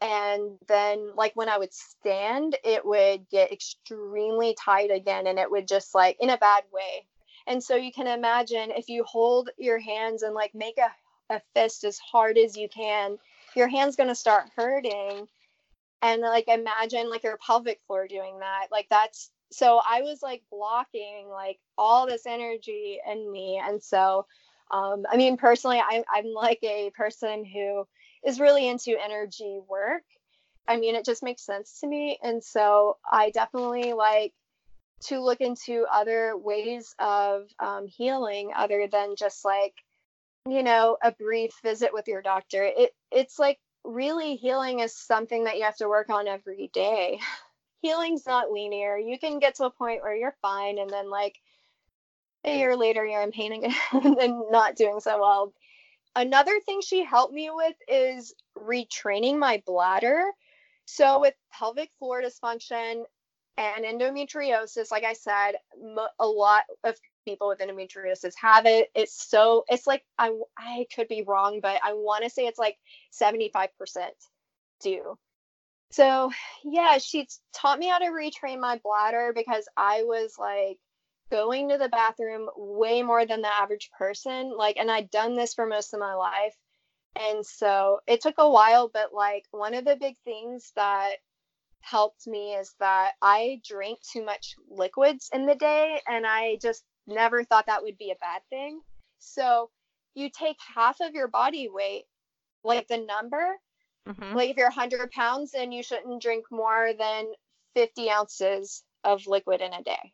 And 0.00 0.58
then, 0.66 1.10
like 1.14 1.32
when 1.34 1.48
I 1.48 1.58
would 1.58 1.72
stand, 1.72 2.56
it 2.64 2.84
would 2.84 3.28
get 3.28 3.52
extremely 3.52 4.56
tight 4.58 4.90
again, 4.90 5.26
and 5.26 5.38
it 5.38 5.50
would 5.50 5.68
just 5.68 5.94
like 5.94 6.16
in 6.20 6.30
a 6.30 6.38
bad 6.38 6.64
way. 6.72 7.06
And 7.46 7.62
so 7.62 7.76
you 7.76 7.92
can 7.92 8.06
imagine 8.06 8.70
if 8.70 8.88
you 8.88 9.04
hold 9.04 9.50
your 9.58 9.78
hands 9.78 10.22
and 10.22 10.34
like 10.34 10.54
make 10.54 10.78
a, 10.78 11.34
a 11.34 11.40
fist 11.54 11.84
as 11.84 11.98
hard 11.98 12.38
as 12.38 12.56
you 12.56 12.68
can, 12.68 13.18
your 13.54 13.68
hand's 13.68 13.96
going 13.96 14.08
to 14.08 14.14
start 14.14 14.44
hurting. 14.56 15.26
And 16.02 16.22
like 16.22 16.48
imagine 16.48 17.10
like 17.10 17.24
your 17.24 17.38
pelvic 17.44 17.80
floor 17.86 18.08
doing 18.08 18.38
that. 18.40 18.68
Like 18.70 18.86
that's 18.90 19.30
so 19.52 19.80
I 19.88 20.02
was 20.02 20.22
like 20.22 20.42
blocking 20.50 21.28
like 21.28 21.58
all 21.76 22.06
this 22.06 22.26
energy 22.26 22.98
in 23.06 23.30
me. 23.30 23.60
And 23.62 23.82
so 23.82 24.26
um, 24.70 25.04
I 25.10 25.16
mean, 25.16 25.36
personally, 25.36 25.82
I'm, 25.84 26.04
I'm 26.12 26.32
like 26.32 26.60
a 26.62 26.90
person 26.94 27.44
who 27.44 27.86
is 28.24 28.40
really 28.40 28.68
into 28.68 28.96
energy 29.02 29.58
work. 29.68 30.04
I 30.68 30.76
mean, 30.76 30.94
it 30.94 31.04
just 31.04 31.22
makes 31.22 31.44
sense 31.44 31.80
to 31.80 31.88
me. 31.88 32.18
And 32.22 32.42
so 32.42 32.98
I 33.10 33.30
definitely 33.30 33.92
like 33.92 34.32
to 35.06 35.20
look 35.20 35.40
into 35.40 35.86
other 35.90 36.36
ways 36.36 36.94
of 36.98 37.48
um, 37.58 37.86
healing 37.88 38.52
other 38.54 38.86
than 38.90 39.16
just 39.16 39.44
like, 39.44 39.74
you 40.48 40.62
know, 40.62 40.96
a 41.02 41.10
brief 41.12 41.52
visit 41.64 41.92
with 41.92 42.06
your 42.06 42.22
doctor. 42.22 42.62
It, 42.62 42.92
it's 43.10 43.38
like 43.38 43.58
really 43.84 44.36
healing 44.36 44.80
is 44.80 44.94
something 44.94 45.44
that 45.44 45.56
you 45.56 45.64
have 45.64 45.76
to 45.76 45.88
work 45.88 46.10
on 46.10 46.28
every 46.28 46.70
day. 46.72 47.20
Healing's 47.82 48.26
not 48.26 48.50
linear. 48.50 48.98
You 48.98 49.18
can 49.18 49.38
get 49.38 49.56
to 49.56 49.64
a 49.64 49.70
point 49.70 50.02
where 50.02 50.14
you're 50.14 50.36
fine 50.42 50.78
and 50.78 50.90
then 50.90 51.08
like 51.08 51.40
a 52.44 52.58
year 52.58 52.76
later 52.76 53.04
you're 53.06 53.22
in 53.22 53.32
pain 53.32 53.52
again 53.52 53.74
and 54.20 54.42
not 54.50 54.76
doing 54.76 55.00
so 55.00 55.18
well. 55.18 55.54
Another 56.14 56.60
thing 56.60 56.80
she 56.80 57.04
helped 57.04 57.32
me 57.32 57.50
with 57.50 57.76
is 57.88 58.34
retraining 58.58 59.38
my 59.38 59.62
bladder. 59.64 60.24
So 60.86 61.20
with 61.20 61.34
pelvic 61.52 61.90
floor 61.98 62.20
dysfunction 62.22 63.04
and 63.56 63.84
endometriosis, 63.84 64.90
like 64.90 65.04
I 65.04 65.12
said, 65.12 65.52
a 66.18 66.26
lot 66.26 66.64
of 66.84 66.98
people 67.24 67.48
with 67.48 67.60
endometriosis 67.60 68.32
have 68.40 68.66
it. 68.66 68.88
It's 68.94 69.28
so 69.28 69.64
it's 69.68 69.86
like 69.86 70.04
I 70.18 70.32
I 70.58 70.86
could 70.94 71.08
be 71.08 71.24
wrong, 71.26 71.60
but 71.60 71.80
I 71.84 71.94
want 71.94 72.24
to 72.24 72.30
say 72.30 72.46
it's 72.46 72.58
like 72.58 72.76
75% 73.12 73.68
do. 74.80 75.16
So, 75.90 76.30
yeah, 76.64 76.98
she 76.98 77.28
taught 77.52 77.78
me 77.78 77.88
how 77.88 77.98
to 77.98 78.06
retrain 78.06 78.60
my 78.60 78.80
bladder 78.82 79.32
because 79.34 79.68
I 79.76 80.04
was 80.04 80.36
like 80.38 80.78
going 81.30 81.68
to 81.68 81.78
the 81.78 81.88
bathroom 81.88 82.48
way 82.56 83.02
more 83.02 83.26
than 83.26 83.42
the 83.42 83.54
average 83.54 83.90
person. 83.98 84.56
Like, 84.56 84.76
and 84.76 84.90
I'd 84.90 85.10
done 85.10 85.36
this 85.36 85.54
for 85.54 85.66
most 85.66 85.92
of 85.92 86.00
my 86.00 86.14
life. 86.14 86.54
And 87.16 87.44
so 87.44 88.00
it 88.06 88.20
took 88.20 88.36
a 88.38 88.50
while, 88.50 88.88
but 88.92 89.12
like 89.12 89.44
one 89.50 89.74
of 89.74 89.84
the 89.84 89.96
big 89.96 90.16
things 90.24 90.72
that 90.76 91.14
helped 91.80 92.26
me 92.26 92.54
is 92.54 92.74
that 92.78 93.12
I 93.20 93.60
drank 93.66 93.98
too 94.02 94.24
much 94.24 94.54
liquids 94.68 95.28
in 95.32 95.46
the 95.46 95.54
day 95.54 96.00
and 96.06 96.26
I 96.26 96.58
just 96.62 96.84
never 97.10 97.44
thought 97.44 97.66
that 97.66 97.82
would 97.82 97.98
be 97.98 98.10
a 98.10 98.20
bad 98.20 98.42
thing. 98.50 98.80
So 99.18 99.70
you 100.14 100.30
take 100.30 100.56
half 100.74 101.00
of 101.00 101.14
your 101.14 101.28
body 101.28 101.68
weight, 101.68 102.04
like 102.64 102.88
the 102.88 102.98
number, 102.98 103.56
mm-hmm. 104.08 104.36
like 104.36 104.50
if 104.50 104.56
you're 104.56 104.66
100 104.66 105.10
pounds, 105.10 105.52
then 105.52 105.72
you 105.72 105.82
shouldn't 105.82 106.22
drink 106.22 106.46
more 106.50 106.92
than 106.98 107.26
50 107.74 108.10
ounces 108.10 108.82
of 109.04 109.26
liquid 109.26 109.60
in 109.60 109.72
a 109.72 109.82
day. 109.82 110.12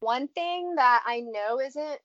One 0.00 0.28
thing 0.28 0.76
that 0.76 1.02
I 1.06 1.20
know 1.20 1.60
isn't 1.60 2.00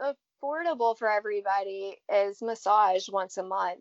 affordable 0.00 0.96
for 0.96 1.10
everybody 1.10 1.96
is 2.12 2.40
massage 2.40 3.08
once 3.08 3.36
a 3.36 3.42
month. 3.42 3.80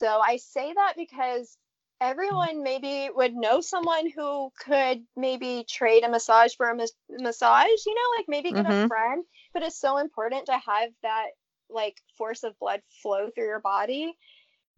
So 0.00 0.20
I 0.20 0.36
say 0.36 0.72
that 0.72 0.94
because 0.96 1.56
everyone 2.02 2.64
maybe 2.64 3.08
would 3.14 3.34
know 3.34 3.60
someone 3.60 4.10
who 4.10 4.50
could 4.58 5.04
maybe 5.16 5.64
trade 5.68 6.02
a 6.02 6.10
massage 6.10 6.52
for 6.56 6.68
a 6.68 6.76
mas- 6.76 6.92
massage, 7.08 7.68
you 7.86 7.94
know, 7.94 8.18
like 8.18 8.26
maybe 8.28 8.50
get 8.50 8.66
mm-hmm. 8.66 8.84
a 8.84 8.88
friend, 8.88 9.24
but 9.54 9.62
it's 9.62 9.80
so 9.80 9.98
important 9.98 10.46
to 10.46 10.52
have 10.52 10.90
that 11.02 11.28
like 11.70 11.96
force 12.18 12.42
of 12.42 12.58
blood 12.58 12.82
flow 13.02 13.30
through 13.30 13.46
your 13.46 13.60
body. 13.60 14.12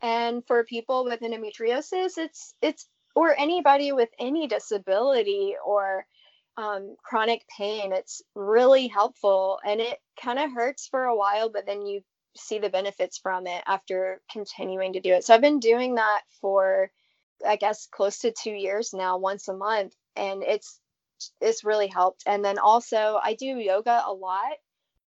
And 0.02 0.46
for 0.46 0.64
people 0.64 1.04
with 1.04 1.20
endometriosis, 1.20 2.18
it's 2.18 2.54
it's 2.60 2.86
or 3.14 3.34
anybody 3.38 3.92
with 3.92 4.10
any 4.18 4.46
disability 4.46 5.54
or 5.64 6.04
um, 6.58 6.94
chronic 7.02 7.42
pain, 7.56 7.92
it's 7.92 8.22
really 8.34 8.86
helpful 8.86 9.58
and 9.64 9.80
it 9.80 9.98
kind 10.22 10.38
of 10.38 10.52
hurts 10.52 10.88
for 10.88 11.04
a 11.04 11.16
while, 11.16 11.48
but 11.48 11.64
then 11.66 11.86
you 11.86 12.02
see 12.36 12.58
the 12.58 12.68
benefits 12.68 13.18
from 13.18 13.46
it 13.46 13.62
after 13.66 14.20
continuing 14.30 14.92
to 14.92 15.00
do 15.00 15.14
it. 15.14 15.24
So 15.24 15.34
I've 15.34 15.40
been 15.40 15.60
doing 15.60 15.94
that 15.94 16.22
for, 16.40 16.90
I 17.46 17.56
guess, 17.56 17.86
close 17.86 18.18
to 18.20 18.32
two 18.32 18.52
years 18.52 18.92
now, 18.92 19.18
once 19.18 19.48
a 19.48 19.56
month, 19.56 19.94
and 20.16 20.42
it's 20.42 20.80
it's 21.40 21.64
really 21.64 21.88
helped. 21.88 22.24
And 22.26 22.44
then 22.44 22.58
also 22.58 23.20
I 23.22 23.34
do 23.34 23.46
yoga 23.46 24.02
a 24.06 24.12
lot. 24.12 24.54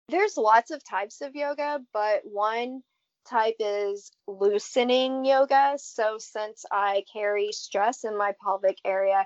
There's 0.10 0.38
lots 0.38 0.72
of 0.72 0.84
types 0.84 1.22
of 1.22 1.36
yoga, 1.36 1.80
but 1.94 2.22
one 2.26 2.84
type 3.26 3.56
is 3.60 4.12
loosening 4.28 5.26
yoga. 5.26 5.76
So 5.78 6.18
since 6.20 6.66
I 6.72 7.06
carry 7.12 7.52
stress 7.52 8.04
in 8.04 8.18
my 8.18 8.34
pelvic 8.44 8.78
area, 8.84 9.26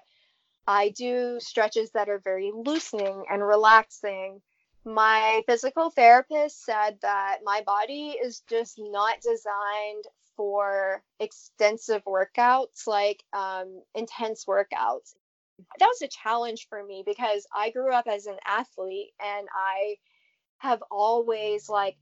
I 0.68 0.90
do 0.90 1.40
stretches 1.40 1.92
that 1.92 2.10
are 2.10 2.20
very 2.20 2.52
loosening 2.54 3.26
and 3.30 3.46
relaxing. 3.46 4.42
My 4.86 5.42
physical 5.48 5.90
therapist 5.90 6.64
said 6.64 7.00
that 7.02 7.40
my 7.44 7.62
body 7.66 8.18
is 8.22 8.42
just 8.50 8.78
not 8.78 9.20
designed 9.22 10.06
for 10.38 11.04
extensive 11.20 12.04
workouts, 12.06 12.88
like 12.88 13.24
um, 13.34 13.82
intense 13.94 14.46
workouts. 14.46 15.16
That 15.80 15.88
was 15.88 16.02
a 16.04 16.08
challenge 16.08 16.68
for 16.70 16.84
me 16.84 17.04
because 17.06 17.48
I 17.54 17.72
grew 17.72 17.92
up 17.92 18.08
as 18.08 18.28
an 18.28 18.38
athlete 18.46 19.12
and 19.20 19.48
I 19.54 19.98
have 20.60 20.84
always 20.92 21.68
like 21.68 21.98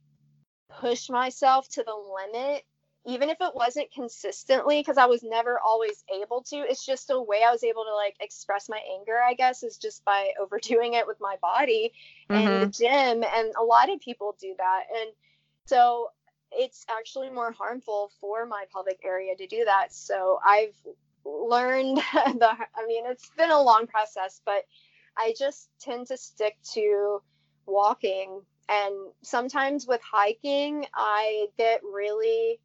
pushed 0.69 1.09
myself 1.09 1.67
to 1.69 1.83
the 1.83 1.93
limit 1.93 2.63
even 3.07 3.29
if 3.29 3.37
it 3.39 3.53
wasn't 3.53 3.91
consistently 3.93 4.79
because 4.79 4.97
i 4.97 5.05
was 5.05 5.23
never 5.23 5.59
always 5.59 6.03
able 6.13 6.41
to 6.41 6.55
it's 6.55 6.85
just 6.85 7.09
a 7.11 7.21
way 7.21 7.43
i 7.47 7.51
was 7.51 7.63
able 7.63 7.83
to 7.83 7.93
like 7.93 8.15
express 8.19 8.67
my 8.67 8.79
anger 8.97 9.17
i 9.21 9.33
guess 9.33 9.63
is 9.63 9.77
just 9.77 10.03
by 10.05 10.31
overdoing 10.41 10.93
it 10.93 11.07
with 11.07 11.17
my 11.19 11.35
body 11.41 11.93
mm-hmm. 12.29 12.47
and 12.47 12.61
the 12.63 12.67
gym 12.67 13.23
and 13.23 13.53
a 13.59 13.63
lot 13.63 13.91
of 13.91 13.99
people 13.99 14.35
do 14.41 14.55
that 14.57 14.83
and 14.99 15.09
so 15.65 16.09
it's 16.55 16.85
actually 16.89 17.29
more 17.29 17.51
harmful 17.51 18.11
for 18.19 18.45
my 18.45 18.65
pelvic 18.71 18.99
area 19.03 19.35
to 19.35 19.47
do 19.47 19.63
that 19.65 19.93
so 19.93 20.39
i've 20.45 20.75
learned 21.25 21.97
the 22.13 22.49
i 22.49 22.85
mean 22.87 23.05
it's 23.07 23.29
been 23.37 23.51
a 23.51 23.61
long 23.61 23.87
process 23.87 24.41
but 24.45 24.63
i 25.17 25.33
just 25.37 25.69
tend 25.79 26.07
to 26.07 26.17
stick 26.17 26.57
to 26.63 27.21
walking 27.65 28.41
and 28.69 28.93
sometimes 29.21 29.87
with 29.87 30.01
hiking 30.01 30.85
i 30.93 31.47
get 31.57 31.81
really 31.83 32.59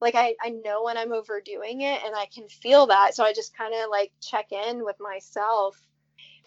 like 0.00 0.14
I, 0.14 0.34
I 0.42 0.50
know 0.50 0.84
when 0.84 0.96
I'm 0.96 1.12
overdoing 1.12 1.80
it 1.80 2.02
and 2.04 2.14
I 2.14 2.26
can 2.26 2.48
feel 2.48 2.86
that. 2.88 3.14
So 3.14 3.24
I 3.24 3.32
just 3.32 3.56
kind 3.56 3.74
of 3.74 3.90
like 3.90 4.12
check 4.20 4.52
in 4.52 4.84
with 4.84 4.96
myself. 5.00 5.76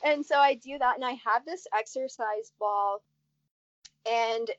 And 0.06 0.26
so 0.26 0.38
I 0.38 0.56
do 0.56 0.78
that 0.78 0.96
and 0.96 1.06
I 1.06 1.18
have 1.26 1.46
this 1.46 1.66
exercise 1.78 2.52
ball. 2.60 3.02
And 4.10 4.50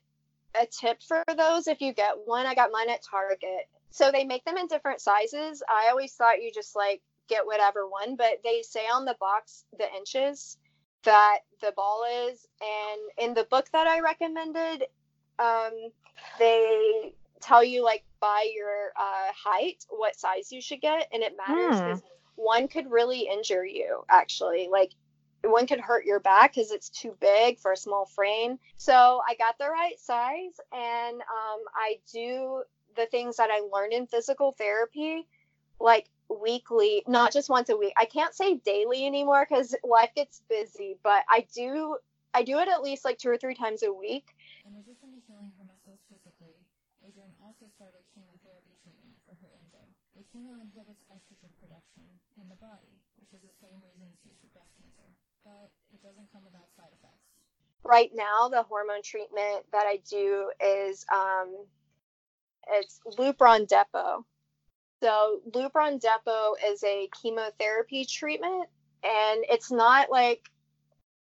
a 0.55 0.67
tip 0.67 1.03
for 1.03 1.25
those 1.37 1.67
if 1.67 1.81
you 1.81 1.93
get 1.93 2.15
one, 2.25 2.47
I 2.47 2.55
got 2.55 2.73
mine 2.73 2.91
at 2.91 3.03
Target. 3.03 3.69
So 3.91 4.11
they 4.11 4.25
make 4.25 4.45
them 4.45 4.57
in 4.57 4.67
different 4.67 5.01
sizes. 5.01 5.63
I 5.69 5.89
always 5.91 6.13
thought 6.15 6.43
you 6.43 6.53
just 6.53 6.77
like 6.77 7.03
get 7.29 7.47
whatever 7.47 7.89
one, 7.89 8.17
but 8.17 8.41
they 8.45 8.63
say 8.63 8.87
on 8.87 9.05
the 9.05 9.17
box 9.19 9.65
the 9.79 9.87
inches 9.97 10.59
that 11.05 11.39
the 11.61 11.73
ball 11.73 12.05
is. 12.29 12.47
And 12.61 13.29
in 13.29 13.35
the 13.35 13.45
book 13.45 13.67
that 13.73 13.87
I 13.87 14.01
recommended, 14.01 14.85
um, 15.39 15.91
they 16.39 17.15
tell 17.41 17.65
you 17.65 17.83
like 17.83 18.05
by 18.21 18.47
your 18.55 18.93
uh, 18.97 19.33
height 19.35 19.85
what 19.89 20.19
size 20.19 20.53
you 20.53 20.61
should 20.61 20.81
get 20.81 21.09
and 21.13 21.23
it 21.23 21.35
matters 21.37 21.81
because 21.81 22.01
hmm. 22.01 22.07
one 22.37 22.69
could 22.69 22.91
really 22.91 23.29
injure 23.33 23.65
you 23.65 24.05
actually 24.11 24.69
like 24.71 24.93
one 25.45 25.67
could 25.67 25.81
hurt 25.81 26.05
your 26.05 26.21
back 26.21 26.55
because 26.55 26.71
it's 26.71 26.89
too 26.89 27.17
big 27.21 27.59
for 27.59 27.73
a 27.73 27.77
small 27.77 28.07
frame. 28.07 28.59
So 28.77 29.21
i 29.29 29.35
got 29.35 29.59
the 29.59 29.69
right 29.69 29.99
size 29.99 30.59
and 30.73 31.17
um, 31.21 31.61
i 31.75 31.99
do 32.13 32.63
the 32.97 33.07
things 33.07 33.37
that 33.37 33.51
i 33.51 33.61
learned 33.73 33.93
in 33.93 34.07
physical 34.07 34.53
therapy 34.53 35.27
like 35.81 36.09
weekly 36.29 37.03
not 37.09 37.33
just 37.33 37.49
once 37.49 37.69
a 37.71 37.77
week. 37.77 37.93
I 37.99 38.05
can't 38.05 38.35
say 38.35 38.57
daily 38.57 39.07
anymore 39.07 39.47
because 39.49 39.75
life 39.85 40.11
gets 40.15 40.43
busy 40.49 40.97
but 41.03 41.25
i 41.29 41.47
do 41.55 41.97
i 42.35 42.43
do 42.43 42.59
it 42.59 42.69
at 42.69 42.83
least 42.83 43.05
like 43.05 43.19
two 43.19 43.31
or 43.31 43.37
three 43.39 43.55
times 43.55 43.83
a 43.83 43.93
week. 43.93 44.27
In 44.67 44.77
addition 44.77 45.11
to 45.11 45.19
healing 45.27 45.51
her 45.59 45.65
muscles 45.67 45.99
physically, 46.07 46.55
Adrienne 47.03 47.35
also 47.43 47.67
started 47.75 48.05
chemotherapy 48.15 48.77
treatment 48.85 49.17
for 49.27 49.35
her 49.41 49.51
endo. 49.57 49.83
The 50.15 50.23
chemo 50.31 50.61
inhibits 50.61 51.03
estrogen 51.09 51.51
production 51.59 52.05
in 52.37 52.47
the 52.53 52.61
body, 52.61 52.93
which 53.17 53.33
is 53.33 53.41
the 53.41 53.55
same 53.59 53.81
reason 53.81 54.05
it's 54.13 54.23
used 54.23 54.39
for 54.45 54.53
breast 54.53 54.77
cancer, 54.77 55.09
but 55.45 55.71
it 55.93 56.03
doesn't 56.03 56.31
come 56.33 56.43
without 56.45 56.69
side 56.77 56.93
effects. 56.99 57.17
Right 57.83 58.11
now, 58.15 58.49
the 58.49 58.63
hormone 58.63 59.03
treatment 59.03 59.65
that 59.73 59.87
I 59.87 60.01
do 60.09 60.51
is 60.65 61.05
um, 61.13 61.55
it's 62.69 63.01
Lupron 63.19 63.67
Depot. 63.67 64.25
So 65.03 65.41
Lupron 65.51 66.01
Depot 66.01 66.57
is 66.67 66.85
a 66.85 67.09
chemotherapy 67.23 68.05
treatment, 68.05 68.69
and 69.03 69.45
it's 69.49 69.71
not 69.71 70.11
like 70.11 70.51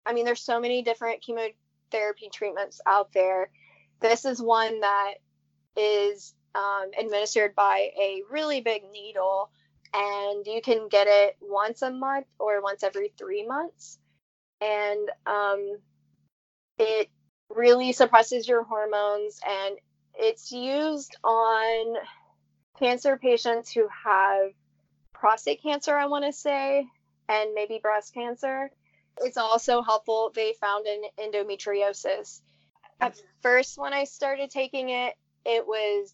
I 0.09 0.14
mean, 0.14 0.24
there's 0.24 0.40
so 0.40 0.59
many 0.59 0.83
different 0.83 1.20
chemotherapy 1.20 2.31
treatments 2.33 2.81
out 2.87 3.12
there. 3.12 3.50
This 4.00 4.24
is 4.24 4.40
one 4.40 4.81
that 4.81 5.14
is 5.76 6.35
um, 6.54 6.90
administered 6.98 7.54
by 7.54 7.90
a 8.00 8.22
really 8.31 8.62
big 8.62 8.85
needle, 8.90 9.50
and 9.92 10.46
you 10.46 10.62
can 10.62 10.88
get 10.88 11.07
it 11.09 11.37
once 11.42 11.83
a 11.83 11.90
month 11.90 12.26
or 12.38 12.62
once 12.62 12.83
every 12.83 13.12
three 13.18 13.46
months. 13.46 13.98
And 14.60 15.08
um, 15.26 15.78
it 16.78 17.08
really 17.50 17.92
suppresses 17.92 18.48
your 18.48 18.64
hormones, 18.64 19.40
and 19.46 19.76
it's 20.14 20.50
used 20.52 21.16
on 21.24 21.96
cancer 22.78 23.16
patients 23.16 23.72
who 23.72 23.88
have 24.04 24.52
prostate 25.12 25.62
cancer, 25.62 25.94
I 25.96 26.06
want 26.06 26.24
to 26.24 26.32
say, 26.32 26.86
and 27.28 27.54
maybe 27.54 27.78
breast 27.82 28.14
cancer. 28.14 28.70
It's 29.20 29.36
also 29.36 29.82
helpful. 29.82 30.30
They 30.34 30.54
found 30.60 30.86
an 30.86 31.02
endometriosis. 31.18 32.40
At 33.00 33.20
first, 33.42 33.78
when 33.78 33.92
I 33.92 34.04
started 34.04 34.50
taking 34.50 34.90
it, 34.90 35.14
it 35.44 35.66
was, 35.66 36.12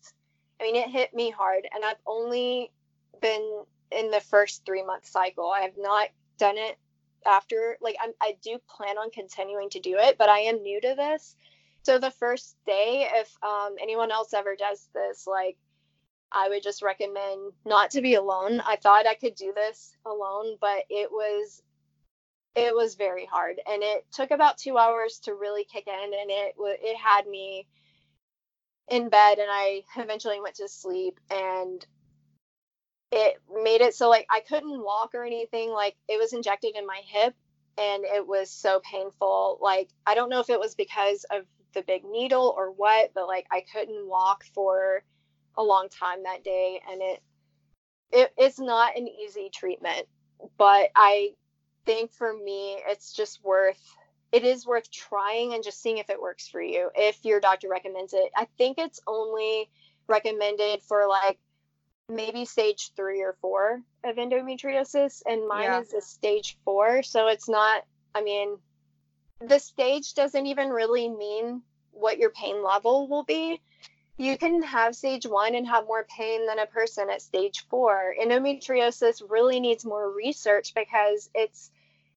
I 0.61 0.64
mean, 0.64 0.76
it 0.76 0.88
hit 0.88 1.14
me 1.14 1.30
hard. 1.30 1.66
And 1.74 1.85
I've 1.85 2.00
only 2.07 2.72
been 3.20 3.64
in 3.90 4.11
the 4.11 4.20
first 4.20 4.64
three 4.64 4.83
month 4.83 5.07
cycle. 5.07 5.50
I 5.50 5.62
have 5.62 5.78
not 5.78 6.09
done 6.38 6.57
it 6.57 6.78
after. 7.27 7.77
Like, 7.81 7.97
I'm, 8.03 8.13
I 8.21 8.37
do 8.43 8.59
plan 8.69 8.99
on 8.99 9.11
continuing 9.11 9.71
to 9.71 9.81
do 9.81 9.97
it, 9.99 10.19
but 10.19 10.29
I 10.29 10.41
am 10.41 10.63
new 10.63 10.81
to 10.81 10.95
this. 10.97 11.37
So 11.83 11.99
the 11.99 12.11
first 12.11 12.57
day, 12.67 13.09
if 13.13 13.37
um, 13.43 13.77
anyone 13.81 14.11
else 14.11 14.33
ever 14.33 14.57
does 14.57 14.89
this, 14.95 15.27
like, 15.27 15.57
I 16.33 16.49
would 16.49 16.63
just 16.63 16.83
recommend 16.83 17.53
not 17.65 17.93
to 17.93 18.03
be 18.03 18.15
alone. 18.15 18.61
I 18.67 18.77
thought 18.77 19.07
I 19.07 19.15
could 19.15 19.37
do 19.37 19.53
this 19.55 19.97
alone, 20.05 20.57
but 20.61 20.85
it 20.91 21.11
was 21.11 21.63
it 22.57 22.75
was 22.75 22.95
very 22.95 23.27
hard 23.27 23.61
and 23.69 23.83
it 23.83 24.07
took 24.13 24.31
about 24.31 24.59
2 24.59 24.79
hours 24.79 25.19
to 25.21 25.35
really 25.35 25.65
kick 25.65 25.89
in 25.89 26.05
and 26.05 26.31
it 26.31 26.55
it 26.59 26.97
had 26.97 27.27
me 27.27 27.67
in 28.89 29.09
bed 29.09 29.39
and 29.39 29.49
I 29.51 29.83
eventually 29.97 30.41
went 30.41 30.57
to 30.57 30.69
sleep 30.69 31.19
and 31.31 31.85
it 33.14 33.37
made 33.62 33.81
it 33.81 33.94
so 33.94 34.09
like 34.11 34.27
I 34.31 34.40
couldn't 34.40 34.83
walk 34.83 35.11
or 35.14 35.24
anything 35.24 35.70
like 35.70 35.96
it 36.09 36.18
was 36.18 36.33
injected 36.33 36.77
in 36.77 36.87
my 36.87 37.00
hip 37.07 37.35
and 37.79 38.05
it 38.05 38.27
was 38.27 38.50
so 38.50 38.81
painful 38.81 39.59
like 39.61 39.88
I 40.07 40.14
don't 40.14 40.31
know 40.31 40.40
if 40.40 40.50
it 40.50 40.61
was 40.61 40.74
because 40.74 41.24
of 41.31 41.44
the 41.74 41.83
big 41.83 42.05
needle 42.05 42.55
or 42.57 42.70
what 42.70 43.12
but 43.14 43.27
like 43.27 43.46
I 43.50 43.64
couldn't 43.72 44.09
walk 44.09 44.44
for 44.55 45.03
a 45.57 45.62
long 45.62 45.88
time 45.88 46.24
that 46.24 46.44
day 46.44 46.81
and 46.90 47.00
it, 47.03 47.22
it 48.12 48.35
it's 48.37 48.59
not 48.59 48.96
an 48.96 49.09
easy 49.09 49.50
treatment 49.53 50.07
but 50.59 50.90
I 50.94 51.35
think 51.85 52.12
for 52.12 52.33
me, 52.33 52.79
it's 52.87 53.12
just 53.12 53.42
worth 53.44 53.81
it 54.33 54.42
is 54.42 54.66
worth 54.66 54.90
trying 54.90 55.55
and 55.55 55.62
just 55.62 55.81
seeing 55.81 55.98
if 55.98 56.11
it 56.11 56.20
works 56.20 56.48
for 56.48 56.61
you 56.61 56.90
if 56.96 57.24
your 57.24 57.40
doctor 57.40 57.68
recommends 57.68 58.12
it. 58.12 58.31
I 58.37 58.46
think 58.59 58.79
it's 58.79 59.00
only 59.07 59.70
recommended 60.09 60.83
for 60.83 61.07
like 61.09 61.38
maybe 62.09 62.45
stage 62.45 62.93
three 62.97 63.23
or 63.23 63.37
four 63.40 63.81
of 64.05 64.17
endometriosis, 64.17 65.23
and 65.27 65.49
mine 65.49 65.64
yeah. 65.64 65.81
is 65.81 65.93
a 65.93 66.01
stage 66.01 66.57
four. 66.64 67.03
So 67.03 67.29
it's 67.29 67.49
not, 67.49 67.85
I 68.14 68.23
mean, 68.23 68.59
the 69.40 69.59
stage 69.59 70.14
doesn't 70.14 70.47
even 70.47 70.71
really 70.71 71.09
mean 71.09 71.62
what 71.90 72.19
your 72.19 72.31
pain 72.31 72.62
level 72.62 73.09
will 73.09 73.25
be. 73.25 73.61
You 74.17 74.38
can 74.38 74.62
have 74.62 74.95
stage 74.95 75.27
one 75.27 75.55
and 75.55 75.67
have 75.67 75.87
more 75.87 76.07
pain 76.09 76.47
than 76.47 76.61
a 76.61 76.67
person 76.67 77.11
at 77.11 77.23
stage 77.23 77.67
four. 77.69 78.14
Endometriosis 78.21 79.23
really 79.29 79.59
needs 79.59 79.85
more 79.85 80.09
research 80.11 80.73
because 80.75 81.31
it's 81.35 81.71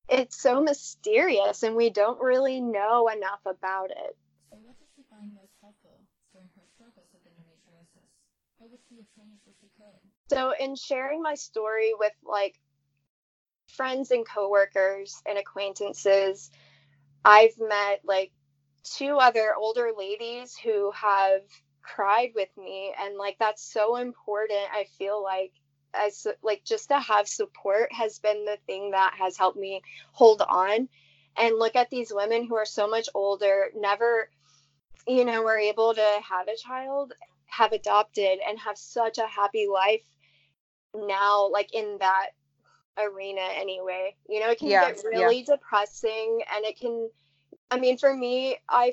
it's 0.08 0.40
so 0.40 0.62
mysterious 0.62 1.64
and 1.64 1.76
we 1.76 1.90
don't 1.90 2.22
really 2.22 2.62
know 2.62 3.10
enough 3.10 3.42
about 3.46 3.92
it. 3.92 4.16
So 4.50 4.58
what 4.64 4.78
did 4.80 4.88
she 4.96 5.04
find 5.10 5.34
most 5.34 5.52
helpful 5.60 6.00
during 6.32 6.48
her 6.56 6.64
struggles 6.76 7.08
with 7.12 7.28
endometriosis? 7.28 8.08
How 8.60 8.68
would 8.72 8.80
she 8.88 8.96
have 8.96 9.10
changed 9.18 9.44
if 9.50 9.56
she 9.60 9.68
could? 9.76 10.00
So 10.30 10.54
in 10.60 10.76
sharing 10.76 11.22
my 11.22 11.36
story 11.36 11.94
with 11.98 12.14
like 12.24 12.60
friends 13.68 14.12
and 14.12 14.28
coworkers 14.28 15.22
and 15.26 15.38
acquaintances, 15.38 16.52
I've 17.24 17.58
met 17.60 18.02
like 18.06 18.32
two 18.84 19.18
other 19.18 19.54
older 19.56 19.92
ladies 19.98 20.58
who 20.58 20.92
have 20.92 21.42
cried 21.82 22.32
with 22.36 22.50
me 22.58 22.94
and 23.02 23.16
like 23.16 23.38
that's 23.40 23.64
so 23.64 23.96
important 23.96 24.60
i 24.74 24.86
feel 24.98 25.24
like 25.24 25.54
as 25.94 26.28
like 26.42 26.64
just 26.64 26.90
to 26.90 27.00
have 27.00 27.28
support 27.28 27.92
has 27.94 28.20
been 28.20 28.46
the 28.46 28.58
thing 28.66 28.92
that 28.92 29.14
has 29.18 29.38
helped 29.38 29.58
me 29.58 29.82
hold 30.12 30.42
on. 30.42 30.88
And 31.40 31.60
look 31.60 31.76
at 31.76 31.90
these 31.90 32.12
women 32.14 32.48
who 32.48 32.56
are 32.56 32.66
so 32.66 32.88
much 32.88 33.10
older 33.14 33.68
never 33.76 34.30
you 35.08 35.24
know 35.24 35.44
were 35.44 35.58
able 35.58 35.94
to 35.94 36.20
have 36.28 36.48
a 36.48 36.58
child 36.58 37.14
have 37.46 37.72
adopted 37.72 38.40
and 38.48 38.60
have 38.60 38.78
such 38.78 39.18
a 39.20 39.28
happy 39.28 39.68
life 39.72 40.02
now 40.96 41.50
like 41.50 41.74
in 41.74 41.98
that 42.00 42.28
arena 42.98 43.42
anyway 43.56 44.16
you 44.28 44.40
know 44.40 44.50
it 44.50 44.58
can 44.58 44.70
yeah, 44.70 44.88
get 44.88 45.04
really 45.04 45.40
yeah. 45.40 45.56
depressing 45.56 46.42
and 46.56 46.66
it 46.66 46.80
can 46.80 47.10
i 47.70 47.80
mean 47.80 47.98
for 47.98 48.16
me 48.16 48.58
i 48.68 48.92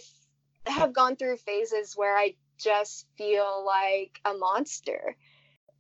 have 0.67 0.93
gone 0.93 1.17
through 1.17 1.37
phases 1.37 1.95
where 1.97 2.17
i 2.17 2.35
just 2.59 3.07
feel 3.17 3.65
like 3.65 4.21
a 4.25 4.35
monster 4.35 5.17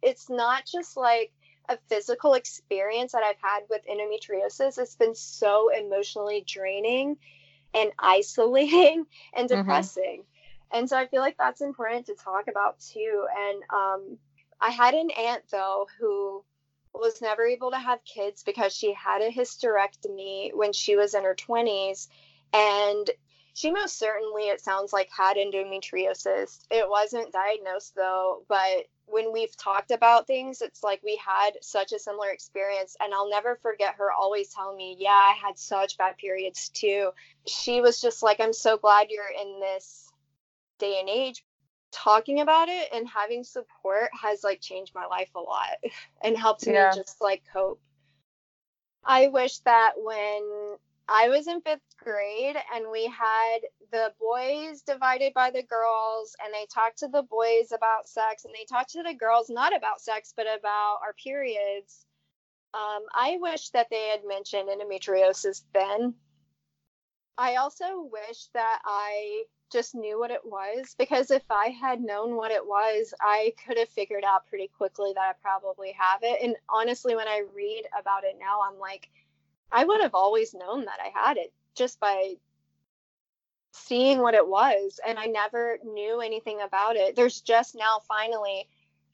it's 0.03 0.29
not 0.31 0.64
just 0.66 0.96
like 0.96 1.33
a 1.68 1.79
physical 1.88 2.35
experience 2.35 3.12
that 3.12 3.22
I've 3.22 3.40
had 3.40 3.61
with 3.70 3.83
endometriosis. 3.87 4.79
It's 4.79 4.96
been 4.96 5.14
so 5.14 5.70
emotionally 5.70 6.44
draining 6.46 7.16
and 7.72 7.90
isolating 7.98 9.07
and 9.35 9.48
mm-hmm. 9.48 9.61
depressing. 9.61 10.20
Mm-hmm. 10.20 10.79
And 10.79 10.88
so 10.88 10.98
I 10.98 11.07
feel 11.07 11.20
like 11.20 11.37
that's 11.38 11.61
important 11.61 12.07
to 12.07 12.14
talk 12.14 12.48
about 12.48 12.81
too. 12.81 13.27
And 13.38 13.62
um, 13.72 14.18
I 14.64 14.70
had 14.70 14.94
an 14.94 15.11
aunt 15.11 15.42
though 15.50 15.87
who 16.00 16.42
was 16.94 17.20
never 17.20 17.44
able 17.44 17.70
to 17.72 17.79
have 17.79 18.03
kids 18.07 18.42
because 18.42 18.74
she 18.74 18.94
had 18.94 19.20
a 19.20 19.31
hysterectomy 19.31 20.55
when 20.55 20.72
she 20.72 20.96
was 20.96 21.12
in 21.12 21.22
her 21.22 21.35
20s. 21.35 22.09
And 22.55 23.11
she 23.53 23.70
most 23.70 23.98
certainly, 23.98 24.44
it 24.44 24.62
sounds 24.62 24.90
like, 24.90 25.11
had 25.11 25.37
endometriosis. 25.37 26.61
It 26.70 26.88
wasn't 26.88 27.31
diagnosed 27.31 27.94
though, 27.94 28.46
but 28.48 28.87
when 29.05 29.35
we've 29.35 29.55
talked 29.59 29.90
about 29.90 30.27
things, 30.27 30.62
it's 30.62 30.83
like 30.83 31.03
we 31.05 31.20
had 31.22 31.50
such 31.61 31.92
a 31.92 31.98
similar 31.98 32.31
experience. 32.31 32.96
And 33.00 33.12
I'll 33.12 33.29
never 33.29 33.57
forget 33.57 33.96
her 33.96 34.11
always 34.12 34.48
telling 34.48 34.79
me, 34.79 34.96
Yeah, 34.98 35.11
I 35.11 35.35
had 35.38 35.59
such 35.59 35.98
bad 35.98 36.16
periods 36.16 36.70
too. 36.70 37.11
She 37.46 37.83
was 37.83 38.00
just 38.00 38.22
like, 38.22 38.40
I'm 38.40 38.55
so 38.55 38.79
glad 38.79 39.09
you're 39.11 39.24
in 39.29 39.61
this 39.61 40.11
day 40.79 41.00
and 41.00 41.09
age. 41.11 41.44
Talking 41.94 42.40
about 42.40 42.68
it 42.68 42.88
and 42.92 43.09
having 43.09 43.44
support 43.44 44.11
has 44.20 44.42
like 44.42 44.61
changed 44.61 44.94
my 44.94 45.07
life 45.07 45.30
a 45.37 45.40
lot 45.40 45.76
and 46.22 46.37
helped 46.37 46.66
yeah. 46.66 46.90
me 46.90 46.96
just 46.96 47.20
like 47.20 47.42
cope. 47.52 47.80
I 49.04 49.28
wish 49.28 49.59
that 49.61 49.92
when 49.96 50.76
I 51.09 51.28
was 51.28 51.46
in 51.46 51.61
fifth 51.61 51.80
grade 52.02 52.57
and 52.74 52.90
we 52.90 53.07
had 53.07 53.59
the 53.92 54.12
boys 54.18 54.83
divided 54.83 55.35
by 55.35 55.50
the 55.50 55.62
girls 55.62 56.35
and 56.42 56.52
they 56.52 56.66
talked 56.66 56.98
to 56.98 57.09
the 57.09 57.22
boys 57.22 57.72
about 57.72 58.09
sex 58.09 58.44
and 58.44 58.54
they 58.54 58.64
talked 58.64 58.90
to 58.92 59.02
the 59.02 59.14
girls 59.14 59.50
not 59.50 59.76
about 59.76 60.00
sex 60.00 60.33
but 60.37 60.46
about 60.46 60.98
our 61.02 61.14
periods. 61.22 62.07
Um, 62.72 63.02
I 63.14 63.38
wish 63.40 63.70
that 63.70 63.88
they 63.90 64.09
had 64.09 64.26
mentioned 64.26 64.68
endometriosis 64.68 65.62
then. 65.72 66.14
I 67.38 67.57
also 67.57 68.09
wish 68.11 68.46
that 68.54 68.80
I 68.85 69.44
just 69.74 69.94
knew 69.94 70.18
what 70.20 70.30
it 70.30 70.44
was 70.44 70.94
because 70.96 71.32
if 71.32 71.42
I 71.50 71.66
had 71.66 72.00
known 72.00 72.37
what 72.37 72.52
it 72.52 72.64
was, 72.64 73.12
I 73.20 73.52
could 73.66 73.76
have 73.76 73.88
figured 73.88 74.22
out 74.24 74.46
pretty 74.46 74.68
quickly 74.68 75.12
that 75.14 75.20
I 75.20 75.32
probably 75.42 75.92
have 75.98 76.20
it. 76.22 76.40
And 76.42 76.54
honestly, 76.68 77.16
when 77.16 77.26
I 77.26 77.42
read 77.52 77.82
about 78.00 78.22
it 78.22 78.37
now, 78.38 78.61
I'm 78.62 78.78
like, 78.78 79.11
I 79.72 79.84
would 79.84 80.01
have 80.01 80.14
always 80.14 80.55
known 80.55 80.84
that 80.84 81.01
I 81.05 81.11
had 81.12 81.38
it 81.38 81.53
just 81.74 81.99
by 81.99 82.34
seeing 83.72 84.20
what 84.20 84.34
it 84.34 84.46
was. 84.46 85.01
And 85.05 85.18
I 85.18 85.26
never 85.26 85.78
knew 85.84 86.20
anything 86.20 86.61
about 86.61 86.94
it. 86.94 87.16
There's 87.16 87.40
just 87.40 87.74
now 87.74 88.01
finally, 88.07 88.68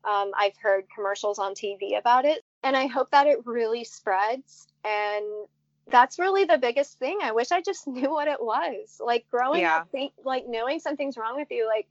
um, 0.05 0.33
I've 0.37 0.59
heard 0.59 0.85
commercials 0.95 1.39
on 1.39 1.55
TV 1.55 1.99
about 1.99 2.27
it. 2.27 2.45
And 2.63 2.77
I 2.77 2.87
hope 2.87 3.11
that 3.13 3.27
it 3.27 3.47
really 3.47 3.85
spreads. 3.85 4.69
And 4.85 5.25
that's 5.89 6.19
really 6.19 6.45
the 6.45 6.59
biggest 6.59 6.99
thing. 6.99 7.19
I 7.23 7.33
wish 7.33 7.51
I 7.53 7.61
just 7.63 7.87
knew 7.87 8.11
what 8.11 8.29
it 8.29 8.41
was. 8.41 9.01
Like 9.01 9.27
growing 9.31 9.63
yeah. 9.63 9.79
up, 9.79 9.91
think, 9.91 10.13
like 10.25 10.45
knowing 10.49 10.81
something's 10.81 11.17
wrong 11.17 11.37
with 11.37 11.49
you, 11.51 11.67
like, 11.67 11.89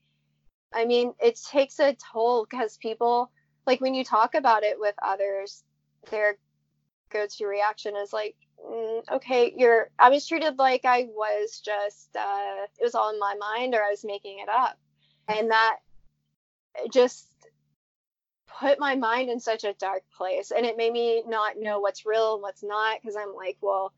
I 0.73 0.85
mean, 0.85 1.13
it 1.19 1.39
takes 1.51 1.79
a 1.79 1.95
toll 2.11 2.45
because 2.49 2.77
people, 2.77 3.31
like, 3.65 3.81
when 3.81 3.95
you 3.95 4.03
talk 4.03 4.35
about 4.35 4.63
it 4.63 4.79
with 4.79 4.95
others, 5.01 5.63
their 6.11 6.37
go 7.09 7.25
to 7.25 7.47
reaction 7.47 7.95
is 7.95 8.13
like, 8.13 8.35
mm, 8.63 9.01
okay, 9.11 9.53
you're, 9.57 9.89
I 9.97 10.09
was 10.09 10.27
treated 10.27 10.59
like 10.59 10.85
I 10.85 11.07
was 11.11 11.59
just, 11.59 12.15
uh, 12.15 12.65
it 12.79 12.83
was 12.83 12.93
all 12.93 13.11
in 13.11 13.19
my 13.19 13.35
mind 13.39 13.73
or 13.73 13.83
I 13.83 13.89
was 13.89 14.05
making 14.05 14.39
it 14.39 14.49
up. 14.49 14.77
And 15.27 15.49
that 15.49 15.77
just, 16.91 17.28
put 18.59 18.79
my 18.79 18.95
mind 18.95 19.29
in 19.29 19.39
such 19.39 19.63
a 19.63 19.73
dark 19.73 20.03
place 20.17 20.51
and 20.51 20.65
it 20.65 20.77
made 20.77 20.91
me 20.93 21.23
not 21.27 21.57
know 21.57 21.79
what's 21.79 22.05
real 22.05 22.33
and 22.35 22.41
what's 22.41 22.63
not 22.63 22.99
because 23.01 23.15
I'm 23.15 23.33
like, 23.35 23.57
well, 23.61 23.93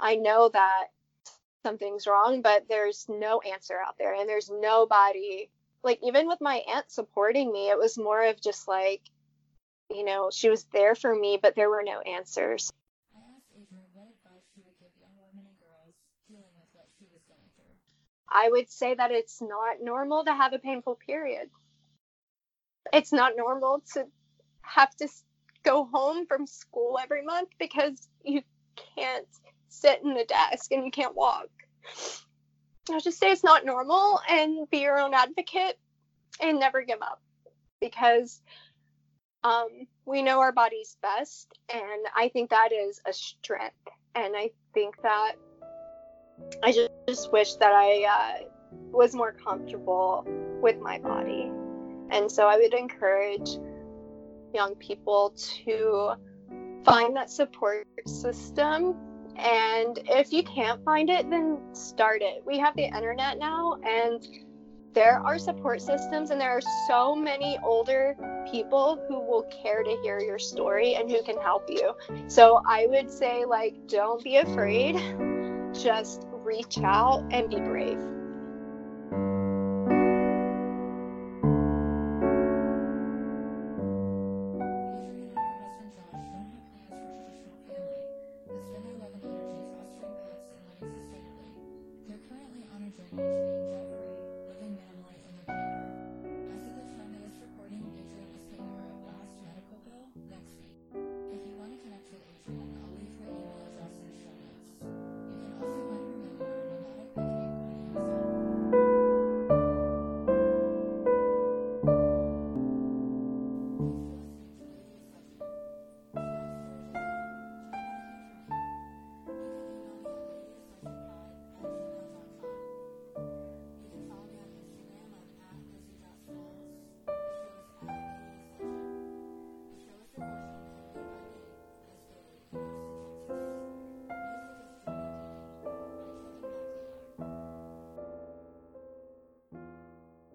I 0.00 0.16
know 0.16 0.50
that 0.52 0.86
something's 1.64 2.06
wrong, 2.06 2.42
but 2.42 2.64
there's 2.68 3.06
no 3.08 3.40
answer 3.40 3.76
out 3.78 3.96
there 3.98 4.14
and 4.14 4.28
there's 4.28 4.50
nobody 4.50 5.48
like 5.84 5.98
even 6.02 6.26
with 6.26 6.40
my 6.40 6.62
aunt 6.74 6.90
supporting 6.90 7.52
me, 7.52 7.68
it 7.68 7.78
was 7.78 7.98
more 7.98 8.24
of 8.24 8.40
just 8.40 8.66
like, 8.66 9.02
you 9.90 10.04
know, 10.04 10.30
she 10.32 10.48
was 10.48 10.64
there 10.72 10.94
for 10.94 11.14
me, 11.14 11.38
but 11.40 11.54
there 11.54 11.68
were 11.68 11.82
no 11.84 12.00
answers. 12.00 12.72
I 13.14 13.18
asked 13.36 13.50
Adrienne 13.52 13.90
what 13.92 14.08
advice 14.08 14.42
she 14.54 14.62
would 14.62 14.74
give 14.80 14.90
young 14.98 15.12
women 15.20 15.44
and 15.46 15.58
girls 15.60 15.94
dealing 16.26 16.54
with 16.56 16.70
what 16.72 16.88
she 16.98 17.04
was 17.12 17.22
going 17.28 17.48
through. 17.54 17.76
I 18.32 18.48
would 18.50 18.70
say 18.70 18.94
that 18.94 19.12
it's 19.12 19.42
not 19.42 19.82
normal 19.82 20.24
to 20.24 20.34
have 20.34 20.54
a 20.54 20.58
painful 20.58 20.98
period. 21.06 21.50
It's 22.92 23.12
not 23.12 23.32
normal 23.36 23.82
to 23.94 24.04
have 24.62 24.94
to 24.96 25.08
go 25.64 25.88
home 25.92 26.26
from 26.26 26.46
school 26.46 26.98
every 27.02 27.24
month 27.24 27.48
because 27.58 28.08
you 28.24 28.42
can't 28.96 29.26
sit 29.68 30.02
in 30.02 30.14
the 30.14 30.24
desk 30.24 30.70
and 30.72 30.84
you 30.84 30.90
can't 30.90 31.16
walk. 31.16 31.48
I'll 32.90 33.00
just 33.00 33.18
say 33.18 33.30
it's 33.30 33.44
not 33.44 33.64
normal 33.64 34.20
and 34.28 34.68
be 34.70 34.78
your 34.78 34.98
own 34.98 35.14
advocate 35.14 35.78
and 36.40 36.60
never 36.60 36.82
give 36.82 37.00
up 37.00 37.20
because 37.80 38.42
um, 39.42 39.68
we 40.04 40.22
know 40.22 40.40
our 40.40 40.52
bodies 40.52 40.96
best. 41.02 41.48
And 41.72 42.06
I 42.14 42.28
think 42.28 42.50
that 42.50 42.70
is 42.72 43.00
a 43.06 43.12
strength. 43.12 43.74
And 44.14 44.34
I 44.36 44.50
think 44.74 45.00
that 45.02 45.34
I 46.62 46.72
just, 46.72 46.90
just 47.08 47.32
wish 47.32 47.54
that 47.54 47.72
I 47.72 48.04
uh, 48.04 48.44
was 48.92 49.14
more 49.14 49.32
comfortable 49.32 50.26
with 50.60 50.78
my 50.78 50.98
body. 50.98 51.50
And 52.10 52.30
so 52.30 52.46
I 52.46 52.56
would 52.56 52.74
encourage 52.74 53.58
young 54.52 54.74
people 54.76 55.34
to 55.64 56.14
find 56.84 57.16
that 57.16 57.30
support 57.30 57.86
system 58.06 58.96
and 59.36 59.98
if 60.06 60.32
you 60.32 60.44
can't 60.44 60.82
find 60.84 61.10
it, 61.10 61.28
then 61.28 61.58
start 61.72 62.22
it. 62.22 62.42
We 62.46 62.58
have 62.58 62.76
the 62.76 62.84
internet 62.84 63.38
now, 63.38 63.76
and 63.84 64.26
there 64.92 65.18
are 65.18 65.38
support 65.38 65.82
systems, 65.82 66.30
and 66.30 66.40
there 66.40 66.52
are 66.52 66.62
so 66.86 67.16
many 67.16 67.58
older 67.64 68.16
people 68.50 69.04
who 69.08 69.18
will 69.18 69.44
care 69.62 69.82
to 69.82 69.96
hear 70.02 70.20
your 70.20 70.38
story 70.38 70.94
and 70.94 71.10
who 71.10 71.22
can 71.24 71.36
help 71.38 71.68
you. 71.68 71.94
So 72.28 72.62
I 72.68 72.86
would 72.86 73.10
say, 73.10 73.44
like, 73.44 73.88
don't 73.88 74.22
be 74.22 74.36
afraid, 74.36 74.94
just 75.72 76.26
reach 76.30 76.78
out 76.78 77.24
and 77.32 77.50
be 77.50 77.56
brave. 77.56 77.98